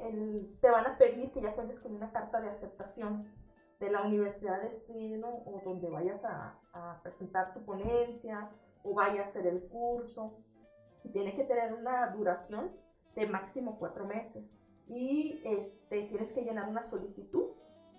te 0.60 0.70
van 0.70 0.86
a 0.86 0.98
pedir 0.98 1.30
que 1.32 1.42
ya 1.42 1.52
cuentes 1.54 1.78
con 1.78 1.94
una 1.94 2.10
carta 2.10 2.40
de 2.40 2.48
aceptación 2.48 3.26
de 3.80 3.90
la 3.90 4.02
universidad 4.02 4.60
de 4.62 4.70
destino 4.70 5.28
o 5.44 5.60
donde 5.64 5.88
vayas 5.88 6.24
a, 6.24 6.58
a, 6.72 7.00
presentar 7.02 7.54
tu 7.54 7.64
ponencia 7.64 8.50
o 8.82 8.94
vayas 8.94 9.26
a 9.26 9.28
hacer 9.28 9.46
el 9.46 9.68
curso. 9.68 10.38
Tiene 11.12 11.34
que 11.36 11.44
tener 11.44 11.74
una 11.74 12.08
duración 12.08 12.72
de 13.14 13.26
máximo 13.26 13.78
cuatro 13.78 14.04
meses. 14.06 14.58
Y 14.88 15.40
este, 15.44 16.04
tienes 16.04 16.32
que 16.32 16.42
llenar 16.42 16.68
una 16.68 16.82
solicitud 16.82 17.50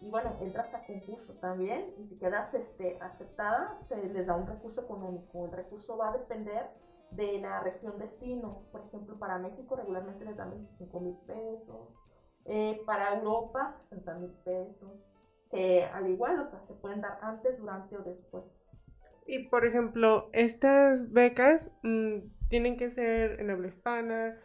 y 0.01 0.09
bueno, 0.09 0.37
entras 0.39 0.73
a 0.73 0.85
concurso 0.85 1.33
también 1.35 1.93
y 1.97 2.05
si 2.05 2.17
quedas 2.17 2.53
este, 2.53 2.97
aceptada, 3.01 3.77
se 3.79 4.01
les 4.09 4.27
da 4.27 4.35
un 4.35 4.47
recurso 4.47 4.81
económico. 4.81 5.45
El 5.45 5.51
recurso 5.51 5.97
va 5.97 6.09
a 6.09 6.17
depender 6.17 6.67
de 7.11 7.39
la 7.39 7.59
región 7.61 7.97
destino. 7.97 8.63
Por 8.71 8.85
ejemplo, 8.87 9.19
para 9.19 9.37
México 9.39 9.75
regularmente 9.75 10.23
les 10.23 10.37
dan 10.37 10.51
25 10.51 10.99
mil 11.01 11.15
pesos. 11.27 11.95
Eh, 12.45 12.81
para 12.85 13.17
Europa, 13.17 13.75
60 13.89 14.13
mil 14.15 14.31
pesos. 14.45 15.13
Que 15.51 15.83
al 15.83 16.07
igual, 16.07 16.39
o 16.39 16.47
sea, 16.49 16.61
se 16.61 16.73
pueden 16.75 17.01
dar 17.01 17.17
antes, 17.21 17.57
durante 17.59 17.97
o 17.97 18.03
después. 18.03 18.57
Y 19.25 19.47
por 19.49 19.65
ejemplo, 19.65 20.29
estas 20.31 21.11
becas 21.11 21.71
mmm, 21.83 22.19
tienen 22.49 22.77
que 22.77 22.91
ser 22.91 23.39
en 23.39 23.49
habla 23.49 23.67
hispana, 23.67 24.39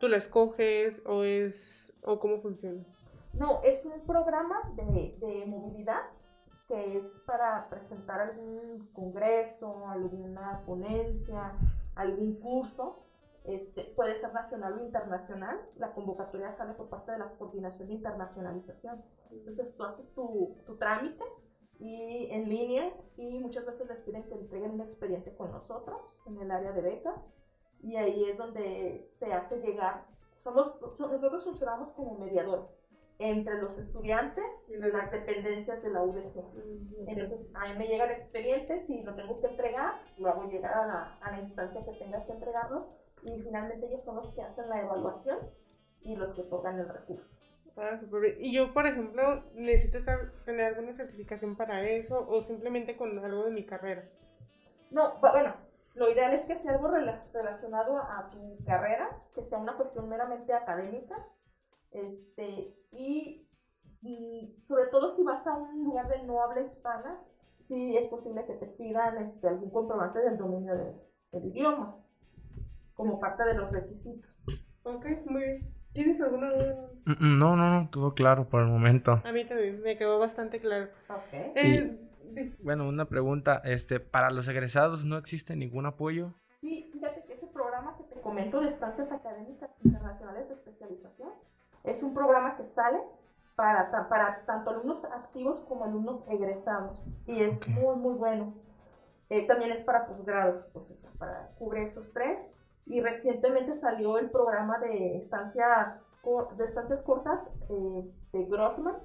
tú 0.00 0.08
la 0.08 0.18
escoges 0.18 1.02
o 1.06 1.24
es 1.24 1.92
o 2.02 2.18
cómo 2.18 2.40
funciona. 2.40 2.84
No, 3.32 3.62
es 3.62 3.84
un 3.84 4.00
programa 4.06 4.72
de, 4.74 5.16
de 5.20 5.46
movilidad 5.46 6.02
que 6.68 6.98
es 6.98 7.22
para 7.26 7.68
presentar 7.70 8.20
algún 8.20 8.90
congreso, 8.92 9.88
alguna 9.88 10.62
ponencia, 10.66 11.56
algún 11.94 12.38
curso. 12.40 13.04
Este, 13.44 13.84
puede 13.96 14.18
ser 14.18 14.34
nacional 14.34 14.74
o 14.78 14.84
internacional. 14.84 15.58
La 15.76 15.94
convocatoria 15.94 16.52
sale 16.52 16.74
por 16.74 16.90
parte 16.90 17.12
de 17.12 17.18
la 17.18 17.30
Coordinación 17.38 17.88
de 17.88 17.94
Internacionalización. 17.94 19.02
Entonces 19.30 19.74
tú 19.74 19.84
haces 19.84 20.12
tu, 20.14 20.54
tu 20.66 20.76
trámite 20.76 21.24
y 21.78 22.28
en 22.30 22.48
línea 22.50 22.92
y 23.16 23.38
muchas 23.38 23.64
veces 23.64 23.88
les 23.88 24.02
piden 24.02 24.24
que 24.24 24.34
entreguen 24.34 24.72
un 24.72 24.82
expediente 24.82 25.34
con 25.34 25.50
nosotros 25.50 26.20
en 26.26 26.38
el 26.38 26.50
área 26.50 26.72
de 26.72 26.82
becas 26.82 27.18
y 27.80 27.96
ahí 27.96 28.24
es 28.24 28.36
donde 28.36 29.06
se 29.18 29.32
hace 29.32 29.60
llegar. 29.60 30.06
Somos, 30.36 30.78
nosotros 30.82 31.44
funcionamos 31.44 31.92
como 31.92 32.18
mediadores 32.18 32.77
entre 33.18 33.60
los 33.60 33.78
estudiantes 33.78 34.64
y 34.68 34.76
las 34.76 35.10
dependencias 35.10 35.82
de 35.82 35.90
la 35.90 36.02
UDG. 36.02 36.44
Entonces, 37.08 37.48
a 37.54 37.68
mí 37.68 37.78
me 37.78 37.86
llega 37.86 38.04
el 38.04 38.12
expediente, 38.12 38.80
si 38.82 39.02
lo 39.02 39.14
tengo 39.14 39.40
que 39.40 39.48
entregar, 39.48 39.94
lo 40.18 40.28
hago 40.28 40.48
llegar 40.48 40.72
a 40.74 40.86
la, 40.86 41.18
a 41.20 41.30
la 41.32 41.40
instancia 41.40 41.84
que 41.84 41.98
tenga 41.98 42.24
que 42.24 42.32
entregarlo 42.32 42.88
y 43.22 43.40
finalmente 43.42 43.86
ellos 43.86 44.04
son 44.04 44.16
los 44.16 44.32
que 44.34 44.42
hacen 44.42 44.68
la 44.68 44.80
evaluación 44.80 45.38
y 46.00 46.14
los 46.16 46.32
que 46.34 46.44
tocan 46.44 46.78
el 46.78 46.88
recurso. 46.88 47.36
Ah, 47.76 48.00
y 48.38 48.52
yo, 48.52 48.72
por 48.72 48.86
ejemplo, 48.86 49.44
necesito 49.54 49.98
tener 50.44 50.66
alguna 50.66 50.92
certificación 50.92 51.56
para 51.56 51.88
eso 51.88 52.26
o 52.28 52.42
simplemente 52.42 52.96
con 52.96 53.16
algo 53.18 53.44
de 53.44 53.52
mi 53.52 53.64
carrera. 53.66 54.08
No, 54.90 55.14
bueno, 55.20 55.54
lo 55.94 56.10
ideal 56.10 56.32
es 56.34 56.44
que 56.44 56.58
sea 56.58 56.72
algo 56.72 56.88
relacionado 56.88 57.98
a 57.98 58.30
tu 58.30 58.64
carrera, 58.64 59.22
que 59.34 59.42
sea 59.42 59.58
una 59.58 59.76
cuestión 59.76 60.08
meramente 60.08 60.52
académica, 60.52 61.24
este, 61.92 62.74
y, 62.92 63.46
sobre 64.62 64.86
todo 64.86 65.08
si 65.08 65.22
vas 65.22 65.46
a 65.46 65.54
un 65.54 65.84
lugar 65.84 66.08
de 66.08 66.22
no 66.22 66.42
habla 66.42 66.62
hispana, 66.62 67.20
sí 67.60 67.96
es 67.96 68.08
posible 68.08 68.44
que 68.46 68.54
te 68.54 68.66
pidan 68.66 69.18
este, 69.18 69.48
algún 69.48 69.70
comprobante 69.70 70.20
del 70.20 70.38
dominio 70.38 70.74
del 71.32 71.44
idioma, 71.44 71.96
como 72.94 73.20
parte 73.20 73.44
de 73.44 73.54
los 73.54 73.70
requisitos. 73.70 74.30
Ok, 74.84 75.04
muy 75.26 75.42
bien. 75.42 75.74
¿Tienes 75.92 76.20
alguna 76.20 76.50
duda? 76.52 76.90
Mm, 77.06 77.12
mm, 77.12 77.38
no, 77.38 77.56
no, 77.56 77.80
no, 77.80 77.88
todo 77.90 78.14
claro 78.14 78.48
por 78.48 78.62
el 78.62 78.68
momento. 78.68 79.20
A 79.24 79.32
mí 79.32 79.44
también, 79.44 79.80
me 79.82 79.96
quedó 79.96 80.18
bastante 80.18 80.60
claro. 80.60 80.88
Okay. 81.08 81.52
Eh, 81.56 82.56
bueno, 82.60 82.88
una 82.88 83.06
pregunta, 83.06 83.60
este, 83.64 84.00
¿para 84.00 84.30
los 84.30 84.46
egresados 84.48 85.04
no 85.04 85.16
existe 85.16 85.56
ningún 85.56 85.86
apoyo? 85.86 86.34
Sí, 86.60 86.88
fíjate 86.92 87.24
que 87.24 87.34
ese 87.34 87.46
programa 87.46 87.96
que 87.96 88.04
te 88.04 88.20
comento 88.20 88.60
de 88.60 88.68
estancias 88.68 89.10
académicas 89.10 89.70
internacionales 89.82 90.48
de 90.48 90.54
especialización 90.54 91.30
es 91.90 92.02
un 92.02 92.14
programa 92.14 92.56
que 92.56 92.66
sale 92.66 92.98
para, 93.56 93.90
para 94.08 94.44
tanto 94.44 94.70
alumnos 94.70 95.04
activos 95.04 95.60
como 95.62 95.84
alumnos 95.84 96.24
egresados 96.28 97.04
y 97.26 97.42
es 97.42 97.66
muy, 97.68 97.96
muy 97.96 98.14
bueno. 98.14 98.54
Eh, 99.30 99.46
también 99.46 99.72
es 99.72 99.80
para 99.82 100.06
posgrados, 100.06 100.66
pues, 100.72 100.90
o 100.90 100.96
sea, 100.96 101.10
para 101.18 101.50
cubrir 101.58 101.84
esos 101.84 102.12
tres. 102.12 102.38
Y 102.86 103.00
recientemente 103.00 103.74
salió 103.74 104.16
el 104.16 104.30
programa 104.30 104.78
de 104.78 105.18
estancias, 105.18 106.10
de 106.56 106.64
estancias 106.64 107.02
cortas 107.02 107.50
eh, 107.68 108.10
de 108.32 108.44
Grossman, 108.44 108.96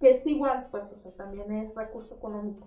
que 0.00 0.10
es 0.10 0.26
igual, 0.26 0.68
pues, 0.70 0.92
o 0.92 0.98
sea, 0.98 1.12
también 1.12 1.50
es 1.52 1.74
recurso 1.74 2.16
económico 2.16 2.66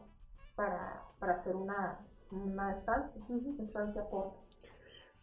para, 0.55 1.03
para 1.19 1.33
hacer 1.33 1.55
una, 1.55 1.99
una 2.31 2.73
estancia, 2.73 3.21
estancia 3.59 4.09
corta. 4.09 4.39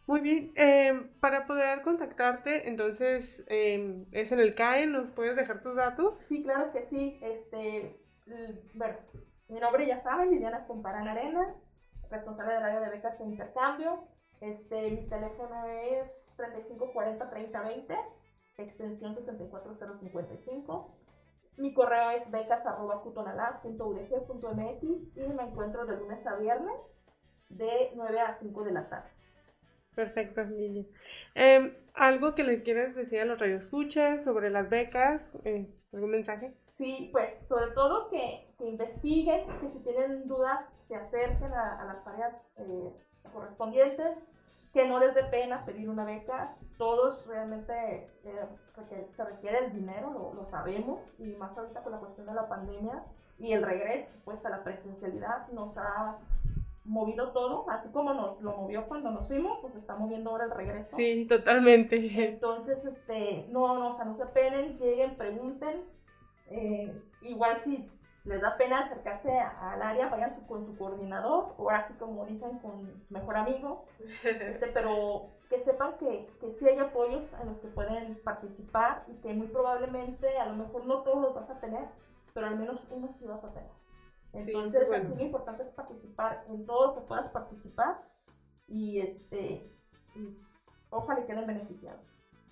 Muy 0.05 0.19
bien, 0.19 0.51
eh, 0.55 1.09
para 1.21 1.47
poder 1.47 1.81
contactarte, 1.81 2.67
entonces 2.67 3.41
eh, 3.47 4.05
es 4.11 4.33
en 4.33 4.39
el 4.39 4.53
CAE, 4.53 4.87
¿nos 4.87 5.09
puedes 5.11 5.37
dejar 5.37 5.63
tus 5.63 5.75
datos? 5.75 6.19
Sí, 6.21 6.43
claro 6.43 6.73
que 6.73 6.83
sí. 6.83 7.17
Este, 7.21 8.01
bueno, 8.73 8.97
mi 9.47 9.61
nombre 9.61 9.85
ya 9.85 10.01
saben, 10.01 10.31
Liliana 10.31 10.67
Comparán 10.67 11.07
Arenas, 11.07 11.55
responsable 12.09 12.53
del 12.53 12.63
área 12.63 12.81
de 12.81 12.89
becas 12.89 13.17
e 13.21 13.23
intercambio. 13.23 14.09
Este, 14.41 14.91
mi 14.91 15.07
teléfono 15.07 15.67
es 15.67 16.35
3540-3020, 16.37 17.97
extensión 18.57 19.13
64055. 19.13 20.97
Mi 21.55 21.73
correo 21.73 22.09
es 22.09 22.29
becas.cutonalab.udg.mx 22.29 25.17
y 25.17 25.33
me 25.33 25.43
encuentro 25.43 25.85
de 25.85 25.95
lunes 25.95 26.27
a 26.27 26.35
viernes 26.35 27.05
de 27.47 27.91
9 27.95 28.19
a 28.19 28.33
5 28.33 28.63
de 28.63 28.71
la 28.71 28.89
tarde. 28.89 29.09
Perfecto, 29.95 30.43
Lili. 30.43 30.87
Eh, 31.35 31.77
¿Algo 31.93 32.33
que 32.33 32.43
les 32.43 32.63
quieras 32.63 32.95
decir 32.95 33.19
a 33.19 33.25
los 33.25 33.39
radioescuchas 33.39 34.23
sobre 34.23 34.49
las 34.49 34.69
becas? 34.69 35.21
Eh, 35.45 35.67
¿Algún 35.93 36.11
mensaje? 36.11 36.53
Sí, 36.71 37.09
pues 37.11 37.45
sobre 37.47 37.67
todo 37.71 38.09
que, 38.09 38.47
que 38.57 38.65
investiguen, 38.65 39.45
que 39.59 39.69
si 39.69 39.79
tienen 39.83 40.27
dudas 40.27 40.73
se 40.79 40.95
acerquen 40.95 41.53
a, 41.53 41.85
las 41.85 42.07
áreas 42.07 42.51
eh, 42.57 42.91
correspondientes, 43.31 44.17
que 44.73 44.87
no 44.87 44.99
les 44.99 45.13
dé 45.13 45.23
pena 45.25 45.63
pedir 45.65 45.87
una 45.87 46.03
beca. 46.05 46.55
Todos 46.79 47.27
realmente 47.27 47.73
eh, 48.25 48.45
requiere- 48.75 49.11
se 49.11 49.23
requiere 49.23 49.65
el 49.65 49.73
dinero, 49.73 50.11
lo, 50.11 50.33
lo 50.33 50.45
sabemos, 50.45 50.99
y 51.19 51.35
más 51.35 51.55
ahorita 51.55 51.83
con 51.83 51.91
la 51.91 51.99
cuestión 51.99 52.25
de 52.25 52.33
la 52.33 52.47
pandemia 52.49 53.03
y 53.37 53.53
el 53.53 53.63
regreso 53.63 54.11
pues 54.25 54.43
a 54.45 54.49
la 54.49 54.63
presencialidad 54.63 55.47
nos 55.49 55.77
ha 55.77 56.17
movido 56.85 57.31
todo, 57.31 57.69
así 57.69 57.89
como 57.89 58.13
nos 58.13 58.41
lo 58.41 58.55
movió 58.57 58.85
cuando 58.87 59.11
nos 59.11 59.27
fuimos, 59.27 59.59
pues 59.61 59.75
está 59.75 59.95
moviendo 59.95 60.31
ahora 60.31 60.45
el 60.45 60.51
regreso. 60.51 60.95
Sí, 60.95 61.25
totalmente. 61.27 61.95
Entonces, 62.29 62.83
este, 62.85 63.45
no, 63.49 63.79
no, 63.79 63.93
o 63.93 63.95
sea, 63.95 64.05
no 64.05 64.15
se 64.15 64.25
penen, 64.27 64.77
lleguen, 64.77 65.15
pregunten. 65.15 65.83
Eh, 66.49 67.01
igual 67.21 67.57
si 67.63 67.89
les 68.25 68.41
da 68.41 68.57
pena 68.57 68.79
acercarse 68.79 69.31
al 69.31 69.81
área, 69.81 70.09
vayan 70.09 70.31
con 70.47 70.63
su 70.63 70.77
coordinador, 70.77 71.55
o 71.57 71.69
así 71.69 71.93
como 71.93 72.25
dicen, 72.25 72.59
con 72.59 73.01
su 73.03 73.13
mejor 73.13 73.37
amigo, 73.37 73.85
este, 74.23 74.67
pero 74.67 75.27
que 75.49 75.59
sepan 75.59 75.97
que, 75.97 76.27
que 76.39 76.51
sí 76.51 76.67
hay 76.67 76.79
apoyos 76.79 77.33
en 77.41 77.49
los 77.49 77.59
que 77.59 77.67
pueden 77.67 78.15
participar 78.23 79.03
y 79.07 79.15
que 79.15 79.33
muy 79.33 79.47
probablemente, 79.47 80.37
a 80.37 80.45
lo 80.45 80.55
mejor 80.55 80.85
no 80.85 81.01
todos 81.03 81.21
los 81.21 81.35
vas 81.35 81.49
a 81.49 81.59
tener, 81.59 81.85
pero 82.33 82.47
al 82.47 82.57
menos 82.57 82.87
uno 82.91 83.09
sí 83.09 83.25
vas 83.25 83.43
a 83.43 83.53
tener. 83.53 83.82
Entonces, 84.33 84.91
aquí 84.91 85.13
lo 85.15 85.23
importante 85.23 85.63
es 85.63 85.69
participar 85.69 86.43
en 86.49 86.65
todo 86.65 86.87
lo 86.87 86.95
que 86.95 87.07
puedas 87.07 87.29
participar 87.29 88.01
y 88.67 88.99
este 88.99 89.69
y 90.15 90.37
ojalá 90.89 91.25
queden 91.25 91.45
beneficiados. 91.45 92.01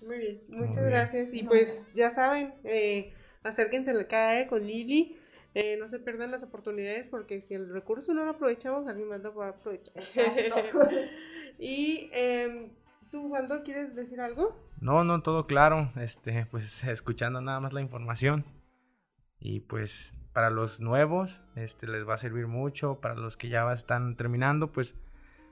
Muy 0.00 0.18
bien, 0.18 0.42
muchas 0.48 0.84
gracias. 0.84 1.32
Y 1.32 1.44
pues 1.44 1.88
ya 1.94 2.10
saben, 2.10 2.54
eh, 2.64 3.12
acérquense 3.42 3.90
al 3.90 4.06
CAE 4.06 4.46
con 4.48 4.66
Lili. 4.66 5.18
Eh, 5.54 5.76
no 5.78 5.88
se 5.88 5.98
pierdan 5.98 6.30
las 6.30 6.42
oportunidades 6.42 7.06
porque 7.10 7.42
si 7.42 7.54
el 7.54 7.68
recurso 7.68 8.14
no 8.14 8.24
lo 8.24 8.30
aprovechamos, 8.30 8.86
alguien 8.88 9.08
más 9.08 9.20
lo 9.20 9.34
va 9.34 9.46
a 9.46 9.50
aprovechar. 9.50 10.02
y 11.58 12.08
eh, 12.12 12.70
tú, 13.10 13.26
Waldo, 13.26 13.62
¿quieres 13.62 13.94
decir 13.94 14.20
algo? 14.20 14.56
No, 14.80 15.04
no, 15.04 15.22
todo 15.22 15.46
claro. 15.46 15.92
Este, 15.96 16.46
pues 16.50 16.82
escuchando 16.84 17.40
nada 17.40 17.60
más 17.60 17.72
la 17.72 17.82
información. 17.82 18.44
Y 19.38 19.60
pues 19.60 20.10
para 20.32 20.50
los 20.50 20.80
nuevos, 20.80 21.42
este 21.56 21.86
les 21.86 22.08
va 22.08 22.14
a 22.14 22.18
servir 22.18 22.46
mucho. 22.46 23.00
Para 23.00 23.14
los 23.14 23.36
que 23.36 23.48
ya 23.48 23.70
están 23.72 24.16
terminando, 24.16 24.72
pues 24.72 24.96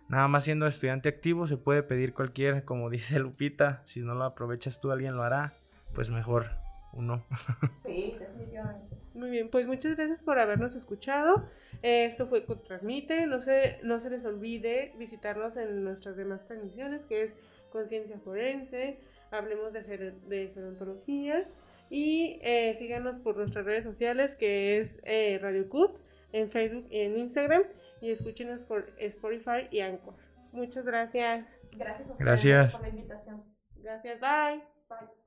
nada 0.08 0.28
más 0.28 0.44
siendo 0.44 0.66
estudiante 0.66 1.08
activo 1.08 1.46
se 1.46 1.56
puede 1.56 1.82
pedir 1.82 2.14
cualquier, 2.14 2.64
como 2.64 2.90
dice 2.90 3.18
Lupita, 3.18 3.82
si 3.84 4.00
no 4.00 4.14
lo 4.14 4.24
aprovechas 4.24 4.80
tú, 4.80 4.90
alguien 4.90 5.16
lo 5.16 5.22
hará, 5.22 5.52
pues 5.94 6.10
mejor 6.10 6.46
uno. 6.92 7.24
Sí, 7.84 8.16
definitivamente. 8.18 8.96
Muy 9.14 9.30
bien, 9.30 9.50
pues 9.50 9.66
muchas 9.66 9.96
gracias 9.96 10.22
por 10.22 10.38
habernos 10.38 10.74
escuchado. 10.76 11.44
esto 11.82 12.26
fue 12.26 12.42
Transmite. 12.42 13.26
No 13.26 13.40
se, 13.40 13.78
no 13.82 14.00
se 14.00 14.08
les 14.08 14.24
olvide 14.24 14.94
visitarnos 14.98 15.56
en 15.56 15.84
nuestras 15.84 16.16
demás 16.16 16.46
transmisiones, 16.46 17.04
que 17.04 17.24
es 17.24 17.34
Conciencia 17.70 18.18
Forense, 18.20 18.98
Hablemos 19.32 19.72
de, 19.72 19.82
de 19.82 20.50
Gerontología. 20.54 21.46
Y 21.90 22.38
eh, 22.42 22.76
síganos 22.78 23.20
por 23.20 23.36
nuestras 23.36 23.64
redes 23.64 23.84
sociales, 23.84 24.34
que 24.36 24.78
es 24.78 24.96
eh, 25.02 25.38
Radio 25.42 25.68
Cut, 25.68 25.98
en 26.32 26.50
Facebook 26.50 26.86
y 26.90 27.00
en 27.00 27.18
Instagram. 27.18 27.64
Y 28.00 28.12
escúchenos 28.12 28.60
por 28.60 28.90
Spotify 28.98 29.66
y 29.70 29.80
Anchor. 29.80 30.14
Muchas 30.52 30.86
gracias. 30.86 31.60
Gracias, 31.76 32.08
gracias. 32.18 32.72
por 32.72 32.82
la 32.82 32.88
invitación. 32.88 33.44
Gracias, 33.76 34.20
bye. 34.20 34.62
Bye. 34.88 35.19